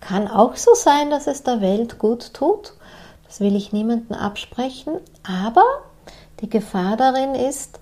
kann 0.00 0.28
auch 0.28 0.56
so 0.56 0.74
sein, 0.74 1.10
dass 1.10 1.26
es 1.26 1.42
der 1.42 1.60
Welt 1.60 1.98
gut 1.98 2.32
tut. 2.32 2.72
Das 3.26 3.40
will 3.40 3.54
ich 3.54 3.72
niemandem 3.72 4.16
absprechen. 4.16 4.94
Aber 5.22 5.64
die 6.40 6.48
Gefahr 6.48 6.96
darin 6.96 7.34
ist, 7.34 7.79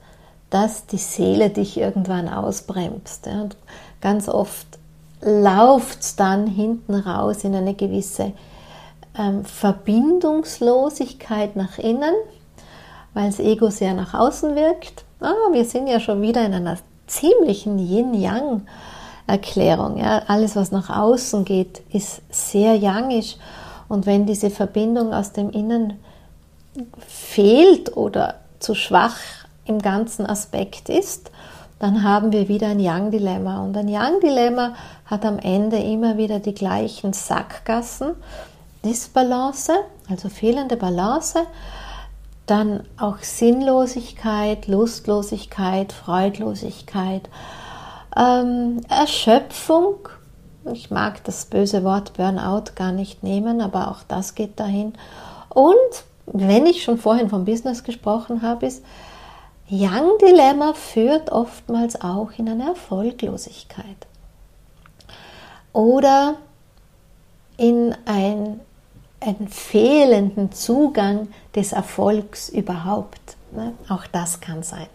dass 0.51 0.87
die 0.87 0.99
Seele 0.99 1.51
dich 1.51 1.77
irgendwann 1.77 2.29
ausbremst. 2.29 3.27
Und 3.27 3.57
ganz 4.01 4.29
oft 4.29 4.67
lauft 5.21 6.01
es 6.01 6.15
dann 6.17 6.47
hinten 6.47 6.95
raus 6.95 7.45
in 7.45 7.55
eine 7.55 7.75
gewisse 7.75 8.33
ähm, 9.19 9.45
Verbindungslosigkeit 9.45 11.55
nach 11.57 11.77
innen, 11.79 12.15
weil 13.15 13.27
das 13.27 13.41
Ego 13.41 13.71
sehr 13.71 13.95
nach 13.95 14.13
außen 14.15 14.55
wirkt. 14.55 15.05
Ah, 15.21 15.35
wir 15.53 15.65
sind 15.65 15.89
ja 15.89 15.99
schon 16.01 16.23
wieder 16.23 16.47
in 16.47 16.55
einer 16.55 16.79
ziemlichen 17.07 17.79
Yin-Yang-Erklärung. 17.79 19.99
Ja. 19.99 20.23
Alles, 20.29 20.57
was 20.57 20.71
nach 20.71 20.91
außen 20.91 21.45
geht, 21.45 21.83
ist 21.93 22.23
sehr 22.31 22.77
yangisch. 22.77 23.37
Und 23.89 24.07
wenn 24.07 24.25
diese 24.27 24.51
Verbindung 24.51 25.13
aus 25.13 25.33
dem 25.33 25.51
Innen 25.51 25.95
fehlt 27.07 27.97
oder 27.97 28.37
zu 28.61 28.75
schwach 28.75 29.17
im 29.69 29.81
ganzen 29.81 30.27
Aspekt 30.27 30.89
ist, 30.89 31.31
dann 31.79 32.03
haben 32.03 32.33
wir 32.33 32.49
wieder 32.49 32.69
ein 32.69 32.81
Yang-Dilemma. 32.81 33.63
Und 33.63 33.77
ein 33.77 33.89
Yang-Dilemma 33.89 34.75
hat 35.07 35.25
am 35.25 35.39
Ende 35.39 35.79
immer 35.79 36.17
wieder 36.17 36.41
die 36.41 36.55
gleichen 36.55 37.13
Sackgassen. 37.13 38.15
Disbalance, 38.85 39.73
also 40.09 40.29
fehlende 40.29 40.77
Balance, 40.77 41.41
dann 42.47 42.85
auch 42.97 43.19
Sinnlosigkeit, 43.19 44.67
Lustlosigkeit, 44.67 45.93
Freudlosigkeit, 45.93 47.29
ähm, 48.17 48.81
Erschöpfung. 48.89 50.09
Ich 50.73 50.91
mag 50.91 51.23
das 51.25 51.47
böse 51.47 51.85
Wort 51.85 52.15
Burnout 52.15 52.73
gar 52.75 52.93
nicht 52.93 53.23
nehmen, 53.23 53.61
aber 53.61 53.91
auch 53.91 54.03
das 54.07 54.35
geht 54.35 54.59
dahin. 54.59 54.95
Und 55.49 55.77
wenn 56.27 56.67
ich 56.67 56.83
schon 56.83 56.99
vorhin 56.99 57.31
vom 57.31 57.45
Business 57.45 57.85
gesprochen 57.85 58.43
habe, 58.43 58.67
ist 58.67 58.85
Young 59.71 60.19
Dilemma 60.21 60.73
führt 60.73 61.31
oftmals 61.31 62.01
auch 62.01 62.31
in 62.39 62.49
eine 62.49 62.69
Erfolglosigkeit 62.69 64.07
oder 65.73 66.37
in 67.57 67.95
ein 68.07 68.61
einen 69.21 69.49
fehlenden 69.49 70.53
Zugang 70.53 71.29
des 71.55 71.73
Erfolgs 71.73 72.49
überhaupt. 72.49 73.37
Ne? 73.53 73.75
Auch 73.89 74.07
das 74.07 74.41
kann 74.41 74.63
sein. 74.63 74.87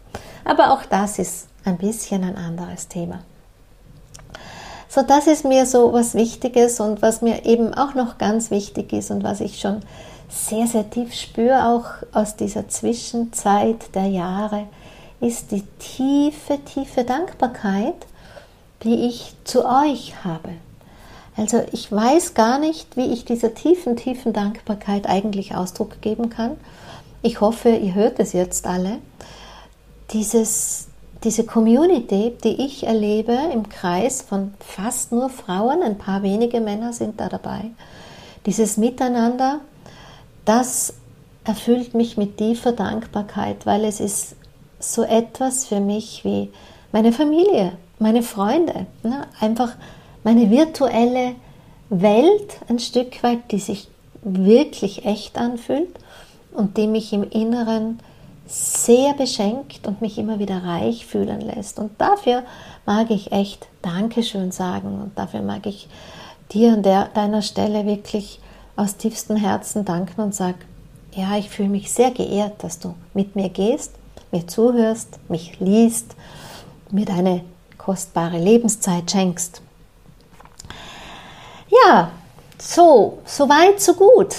Aber 0.45 0.71
auch 0.71 0.85
das 0.85 1.19
ist 1.19 1.47
ein 1.65 1.77
bisschen 1.77 2.23
ein 2.23 2.37
anderes 2.37 2.87
Thema. 2.87 3.19
So, 4.87 5.01
das 5.01 5.27
ist 5.27 5.43
mir 5.43 5.65
so 5.65 5.91
was 5.91 6.13
Wichtiges 6.13 6.79
und 6.79 7.01
was 7.01 7.21
mir 7.21 7.45
eben 7.45 7.73
auch 7.73 7.95
noch 7.95 8.17
ganz 8.17 8.51
wichtig 8.51 8.93
ist 8.93 9.09
und 9.09 9.23
was 9.23 9.41
ich 9.41 9.59
schon 9.59 9.81
sehr, 10.33 10.67
sehr 10.67 10.89
tief 10.89 11.13
spüre, 11.13 11.67
auch 11.67 11.85
aus 12.11 12.35
dieser 12.35 12.67
Zwischenzeit 12.67 13.93
der 13.93 14.07
Jahre, 14.07 14.67
ist 15.21 15.51
die 15.51 15.63
tiefe, 15.79 16.59
tiefe 16.65 17.03
Dankbarkeit, 17.03 17.95
die 18.83 19.07
ich 19.07 19.35
zu 19.43 19.65
euch 19.65 20.15
habe. 20.23 20.49
Also 21.37 21.63
ich 21.71 21.91
weiß 21.91 22.33
gar 22.33 22.59
nicht, 22.59 22.97
wie 22.97 23.13
ich 23.13 23.25
dieser 23.25 23.53
tiefen, 23.53 23.95
tiefen 23.95 24.33
Dankbarkeit 24.33 25.07
eigentlich 25.07 25.55
Ausdruck 25.55 26.01
geben 26.01 26.29
kann. 26.29 26.57
Ich 27.21 27.41
hoffe, 27.41 27.69
ihr 27.69 27.95
hört 27.95 28.19
es 28.19 28.33
jetzt 28.33 28.67
alle. 28.67 28.97
Dieses, 30.11 30.87
diese 31.23 31.45
Community, 31.45 32.33
die 32.43 32.65
ich 32.65 32.85
erlebe 32.85 33.37
im 33.53 33.69
Kreis 33.69 34.21
von 34.21 34.53
fast 34.59 35.11
nur 35.11 35.29
Frauen, 35.29 35.81
ein 35.81 35.97
paar 35.97 36.21
wenige 36.21 36.59
Männer 36.59 36.91
sind 36.91 37.19
da 37.19 37.29
dabei, 37.29 37.71
dieses 38.45 38.77
Miteinander, 38.77 39.61
das 40.45 40.93
erfüllt 41.43 41.93
mich 41.93 42.17
mit 42.17 42.37
tiefer 42.37 42.71
Dankbarkeit, 42.71 43.65
weil 43.65 43.85
es 43.85 43.99
ist 43.99 44.35
so 44.79 45.03
etwas 45.03 45.65
für 45.65 45.79
mich 45.79 46.23
wie 46.23 46.49
meine 46.91 47.11
Familie, 47.11 47.73
meine 47.99 48.23
Freunde, 48.23 48.85
ne? 49.03 49.27
einfach 49.39 49.75
meine 50.23 50.49
virtuelle 50.49 51.35
Welt 51.89 52.57
ein 52.69 52.79
Stück 52.79 53.21
weit, 53.23 53.51
die 53.51 53.59
sich 53.59 53.87
wirklich 54.23 55.05
echt 55.05 55.37
anfühlt 55.37 55.89
und 56.53 56.77
die 56.77 56.87
mich 56.87 57.13
im 57.13 57.29
Inneren 57.29 57.99
sehr 58.45 59.13
beschenkt 59.13 59.87
und 59.87 60.01
mich 60.01 60.17
immer 60.17 60.39
wieder 60.39 60.63
reich 60.63 61.05
fühlen 61.05 61.41
lässt. 61.41 61.79
Und 61.79 61.99
dafür 61.99 62.43
mag 62.85 63.09
ich 63.09 63.31
echt 63.31 63.67
Dankeschön 63.81 64.51
sagen 64.51 65.01
und 65.01 65.17
dafür 65.17 65.41
mag 65.41 65.65
ich 65.65 65.87
dir 66.51 66.73
an 66.73 66.83
der, 66.83 67.05
deiner 67.13 67.41
Stelle 67.41 67.85
wirklich 67.85 68.39
aus 68.75 68.97
tiefstem 68.97 69.37
Herzen 69.37 69.85
danken 69.85 70.21
und 70.21 70.35
sag, 70.35 70.55
ja, 71.13 71.37
ich 71.37 71.49
fühle 71.49 71.69
mich 71.69 71.91
sehr 71.91 72.11
geehrt, 72.11 72.63
dass 72.63 72.79
du 72.79 72.95
mit 73.13 73.35
mir 73.35 73.49
gehst, 73.49 73.91
mir 74.31 74.47
zuhörst, 74.47 75.19
mich 75.29 75.59
liest, 75.59 76.15
mir 76.89 77.05
deine 77.05 77.43
kostbare 77.77 78.39
Lebenszeit 78.39 79.11
schenkst. 79.11 79.61
Ja, 81.69 82.11
so, 82.57 83.19
so 83.25 83.49
weit, 83.49 83.81
so 83.81 83.93
gut. 83.93 84.35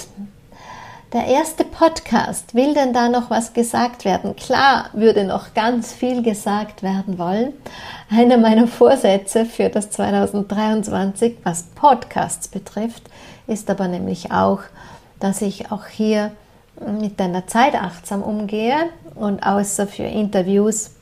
Der 1.15 1.27
erste 1.27 1.63
Podcast, 1.63 2.55
will 2.55 2.73
denn 2.73 2.91
da 2.91 3.07
noch 3.07 3.29
was 3.29 3.53
gesagt 3.53 4.03
werden? 4.03 4.35
Klar 4.35 4.89
würde 4.91 5.23
noch 5.23 5.53
ganz 5.53 5.93
viel 5.93 6.21
gesagt 6.21 6.83
werden 6.83 7.17
wollen. 7.17 7.53
Einer 8.09 8.37
meiner 8.37 8.67
Vorsätze 8.67 9.45
für 9.45 9.69
das 9.69 9.91
2023, 9.91 11.37
was 11.43 11.67
Podcasts 11.73 12.49
betrifft, 12.49 13.03
ist 13.47 13.69
aber 13.69 13.87
nämlich 13.87 14.33
auch, 14.33 14.59
dass 15.21 15.41
ich 15.41 15.71
auch 15.71 15.85
hier 15.85 16.31
mit 16.99 17.17
deiner 17.17 17.47
Zeit 17.47 17.75
achtsam 17.75 18.21
umgehe 18.21 18.75
und 19.15 19.41
außer 19.41 19.87
für 19.87 20.03
Interviews 20.03 20.94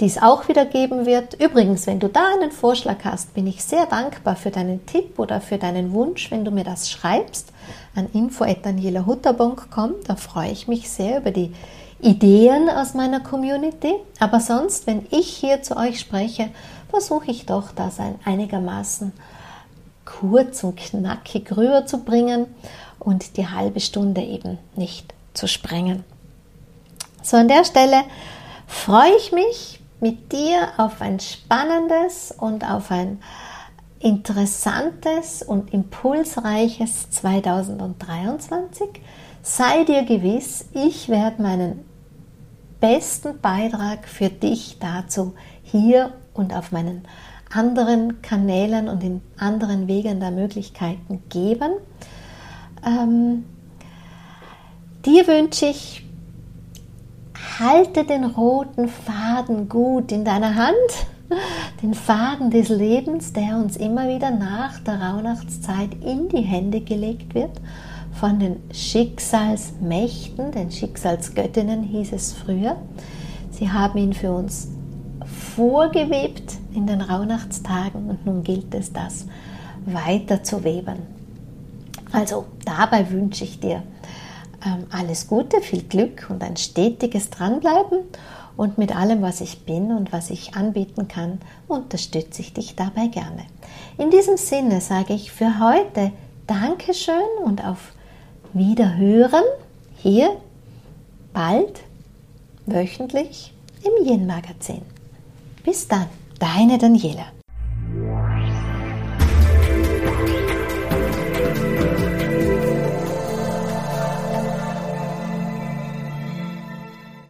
die 0.00 0.06
es 0.06 0.20
auch 0.20 0.48
wieder 0.48 0.66
geben 0.66 1.06
wird. 1.06 1.34
Übrigens, 1.40 1.86
wenn 1.86 2.00
du 2.00 2.08
da 2.08 2.22
einen 2.34 2.52
Vorschlag 2.52 3.04
hast, 3.04 3.32
bin 3.34 3.46
ich 3.46 3.64
sehr 3.64 3.86
dankbar 3.86 4.36
für 4.36 4.50
deinen 4.50 4.84
Tipp 4.86 5.18
oder 5.18 5.40
für 5.40 5.58
deinen 5.58 5.92
Wunsch, 5.92 6.30
wenn 6.30 6.44
du 6.44 6.50
mir 6.50 6.64
das 6.64 6.90
schreibst 6.90 7.52
an 7.94 8.08
info.danielahutter.com. 8.12 9.94
Da 10.06 10.16
freue 10.16 10.50
ich 10.50 10.68
mich 10.68 10.90
sehr 10.90 11.18
über 11.18 11.30
die 11.30 11.54
Ideen 12.00 12.68
aus 12.68 12.92
meiner 12.92 13.20
Community. 13.20 13.94
Aber 14.20 14.40
sonst, 14.40 14.86
wenn 14.86 15.06
ich 15.10 15.28
hier 15.28 15.62
zu 15.62 15.76
euch 15.76 15.98
spreche, 15.98 16.50
versuche 16.90 17.30
ich 17.30 17.46
doch, 17.46 17.72
das 17.72 17.98
ein 17.98 18.16
einigermaßen 18.24 19.12
kurz 20.04 20.62
und 20.62 20.76
knackig 20.76 21.56
rüberzubringen 21.56 22.46
und 22.98 23.36
die 23.36 23.48
halbe 23.48 23.80
Stunde 23.80 24.20
eben 24.20 24.58
nicht 24.76 25.14
zu 25.34 25.48
sprengen. 25.48 26.04
So, 27.22 27.36
an 27.36 27.48
der 27.48 27.64
Stelle 27.64 28.04
freue 28.66 29.14
ich 29.18 29.32
mich, 29.32 29.75
mit 30.00 30.32
dir 30.32 30.68
auf 30.76 31.00
ein 31.00 31.20
spannendes 31.20 32.34
und 32.36 32.68
auf 32.68 32.90
ein 32.90 33.20
interessantes 33.98 35.42
und 35.42 35.72
impulsreiches 35.72 37.10
2023. 37.10 38.88
Sei 39.42 39.84
dir 39.84 40.04
gewiss, 40.04 40.66
ich 40.72 41.08
werde 41.08 41.42
meinen 41.42 41.84
besten 42.80 43.40
Beitrag 43.40 44.06
für 44.06 44.28
dich 44.28 44.78
dazu 44.80 45.34
hier 45.62 46.12
und 46.34 46.54
auf 46.54 46.72
meinen 46.72 47.02
anderen 47.52 48.20
Kanälen 48.22 48.88
und 48.88 49.02
in 49.02 49.22
anderen 49.38 49.88
Wegen 49.88 50.20
der 50.20 50.30
Möglichkeiten 50.30 51.22
geben. 51.28 51.72
Ähm, 52.84 53.44
dir 55.04 55.26
wünsche 55.26 55.66
ich 55.66 56.05
halte 57.58 58.04
den 58.04 58.24
roten 58.24 58.88
Faden 58.88 59.68
gut 59.68 60.12
in 60.12 60.24
deiner 60.24 60.54
Hand, 60.54 61.06
den 61.82 61.94
Faden 61.94 62.50
des 62.50 62.68
Lebens, 62.68 63.32
der 63.32 63.56
uns 63.56 63.76
immer 63.76 64.08
wieder 64.08 64.30
nach 64.30 64.78
der 64.80 65.00
Rauhnachtszeit 65.00 65.90
in 66.04 66.28
die 66.28 66.42
Hände 66.42 66.80
gelegt 66.80 67.34
wird 67.34 67.60
von 68.18 68.38
den 68.38 68.56
Schicksalsmächten, 68.72 70.50
den 70.52 70.70
Schicksalsgöttinnen 70.70 71.82
hieß 71.82 72.12
es 72.12 72.32
früher. 72.32 72.76
Sie 73.50 73.70
haben 73.70 73.98
ihn 73.98 74.12
für 74.14 74.32
uns 74.32 74.68
vorgewebt 75.54 76.54
in 76.74 76.86
den 76.86 77.00
Rauhnachtstagen 77.00 78.08
und 78.08 78.24
nun 78.24 78.42
gilt 78.42 78.74
es, 78.74 78.92
das 78.92 79.26
weiter 79.84 80.42
zu 80.42 80.64
weben. 80.64 80.96
Also 82.12 82.46
dabei 82.64 83.10
wünsche 83.10 83.44
ich 83.44 83.60
dir 83.60 83.82
alles 84.90 85.28
Gute, 85.28 85.60
viel 85.60 85.82
Glück 85.82 86.26
und 86.28 86.42
ein 86.42 86.56
stetiges 86.56 87.30
Dranbleiben. 87.30 88.00
Und 88.56 88.78
mit 88.78 88.96
allem, 88.96 89.20
was 89.20 89.40
ich 89.40 89.64
bin 89.64 89.92
und 89.92 90.12
was 90.12 90.30
ich 90.30 90.54
anbieten 90.54 91.08
kann, 91.08 91.40
unterstütze 91.68 92.40
ich 92.40 92.54
dich 92.54 92.74
dabei 92.74 93.08
gerne. 93.08 93.44
In 93.98 94.10
diesem 94.10 94.36
Sinne 94.38 94.80
sage 94.80 95.12
ich 95.12 95.30
für 95.30 95.60
heute 95.60 96.12
Dankeschön 96.46 97.14
und 97.44 97.64
auf 97.64 97.92
Wiederhören 98.54 99.44
hier 99.96 100.36
bald 101.34 101.80
wöchentlich 102.64 103.52
im 103.82 104.06
Yin 104.06 104.26
Magazin. 104.26 104.82
Bis 105.64 105.86
dann, 105.86 106.06
deine 106.38 106.78
Daniela. 106.78 107.35